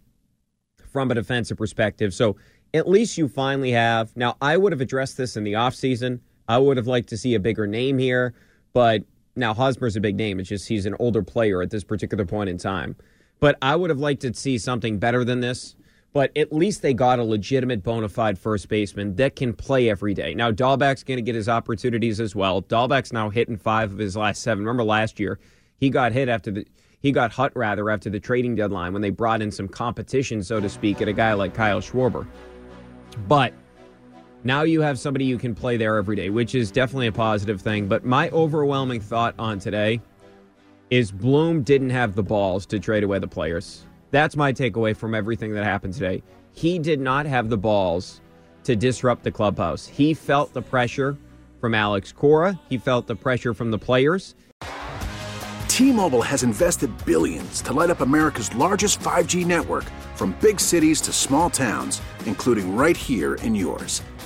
from 0.92 1.10
a 1.10 1.14
defensive 1.14 1.58
perspective. 1.58 2.12
So 2.12 2.36
at 2.74 2.88
least 2.88 3.16
you 3.16 3.28
finally 3.28 3.70
have. 3.70 4.14
Now, 4.16 4.36
I 4.40 4.56
would 4.56 4.72
have 4.72 4.80
addressed 4.80 5.16
this 5.16 5.36
in 5.36 5.44
the 5.44 5.54
offseason. 5.54 6.20
I 6.48 6.58
would 6.58 6.76
have 6.76 6.86
liked 6.86 7.08
to 7.10 7.16
see 7.16 7.34
a 7.34 7.40
bigger 7.40 7.66
name 7.66 7.98
here, 7.98 8.34
but 8.72 9.02
now 9.36 9.54
Hosmer's 9.54 9.96
a 9.96 10.00
big 10.00 10.16
name. 10.16 10.40
It's 10.40 10.48
just 10.48 10.68
he's 10.68 10.86
an 10.86 10.96
older 10.98 11.22
player 11.22 11.62
at 11.62 11.70
this 11.70 11.84
particular 11.84 12.24
point 12.24 12.50
in 12.50 12.58
time. 12.58 12.96
But 13.38 13.56
I 13.62 13.76
would 13.76 13.90
have 13.90 14.00
liked 14.00 14.22
to 14.22 14.34
see 14.34 14.58
something 14.58 14.98
better 14.98 15.24
than 15.24 15.40
this. 15.40 15.76
But 16.12 16.36
at 16.36 16.52
least 16.52 16.82
they 16.82 16.92
got 16.92 17.20
a 17.20 17.24
legitimate 17.24 17.84
bona 17.84 18.08
fide 18.08 18.38
first 18.38 18.68
baseman 18.68 19.14
that 19.16 19.36
can 19.36 19.52
play 19.52 19.88
every 19.88 20.12
day. 20.12 20.34
Now, 20.34 20.50
Dalbec's 20.50 21.04
going 21.04 21.18
to 21.18 21.22
get 21.22 21.36
his 21.36 21.48
opportunities 21.48 22.18
as 22.18 22.34
well. 22.34 22.62
Dalbec's 22.62 23.12
now 23.12 23.30
hitting 23.30 23.56
five 23.56 23.92
of 23.92 23.98
his 23.98 24.16
last 24.16 24.42
seven. 24.42 24.64
Remember 24.64 24.82
last 24.82 25.20
year, 25.20 25.38
he 25.78 25.88
got 25.88 26.12
hit 26.12 26.28
after 26.28 26.50
the 26.50 26.66
he 27.02 27.12
got 27.12 27.32
hut 27.32 27.52
rather 27.54 27.88
after 27.88 28.10
the 28.10 28.20
trading 28.20 28.54
deadline 28.54 28.92
when 28.92 29.00
they 29.00 29.10
brought 29.10 29.40
in 29.40 29.50
some 29.50 29.68
competition, 29.68 30.42
so 30.42 30.60
to 30.60 30.68
speak, 30.68 31.00
at 31.00 31.08
a 31.08 31.14
guy 31.14 31.32
like 31.32 31.54
Kyle 31.54 31.80
Schwarber. 31.80 32.26
But 33.26 33.54
now 34.44 34.62
you 34.62 34.82
have 34.82 34.98
somebody 34.98 35.24
you 35.24 35.38
can 35.38 35.54
play 35.54 35.76
there 35.76 35.96
every 35.96 36.16
day, 36.16 36.28
which 36.28 36.54
is 36.54 36.70
definitely 36.70 37.06
a 37.06 37.12
positive 37.12 37.60
thing. 37.60 37.88
But 37.88 38.04
my 38.04 38.28
overwhelming 38.30 39.00
thought 39.00 39.34
on 39.38 39.58
today 39.58 40.00
is 40.90 41.10
Bloom 41.10 41.62
didn't 41.62 41.90
have 41.90 42.14
the 42.14 42.22
balls 42.22 42.66
to 42.66 42.78
trade 42.78 43.02
away 43.02 43.18
the 43.18 43.28
players. 43.28 43.86
That's 44.10 44.36
my 44.36 44.52
takeaway 44.52 44.96
from 44.96 45.14
everything 45.14 45.52
that 45.54 45.64
happened 45.64 45.94
today. 45.94 46.22
He 46.52 46.78
did 46.78 47.00
not 47.00 47.26
have 47.26 47.48
the 47.48 47.56
balls 47.56 48.20
to 48.64 48.74
disrupt 48.74 49.22
the 49.22 49.30
clubhouse. 49.30 49.86
He 49.86 50.14
felt 50.14 50.52
the 50.52 50.62
pressure 50.62 51.16
from 51.60 51.74
Alex 51.74 52.10
Cora, 52.10 52.58
he 52.68 52.78
felt 52.78 53.06
the 53.06 53.14
pressure 53.14 53.52
from 53.52 53.70
the 53.70 53.78
players. 53.78 54.34
T-Mobile 55.68 56.22
has 56.22 56.42
invested 56.42 56.90
billions 57.04 57.62
to 57.62 57.72
light 57.72 57.90
up 57.90 58.00
America's 58.00 58.54
largest 58.54 59.00
5G 59.00 59.46
network 59.46 59.84
from 60.14 60.36
big 60.40 60.58
cities 60.58 61.00
to 61.02 61.12
small 61.12 61.48
towns, 61.48 62.02
including 62.26 62.74
right 62.74 62.96
here 62.96 63.34
in 63.36 63.54
yours. 63.54 64.02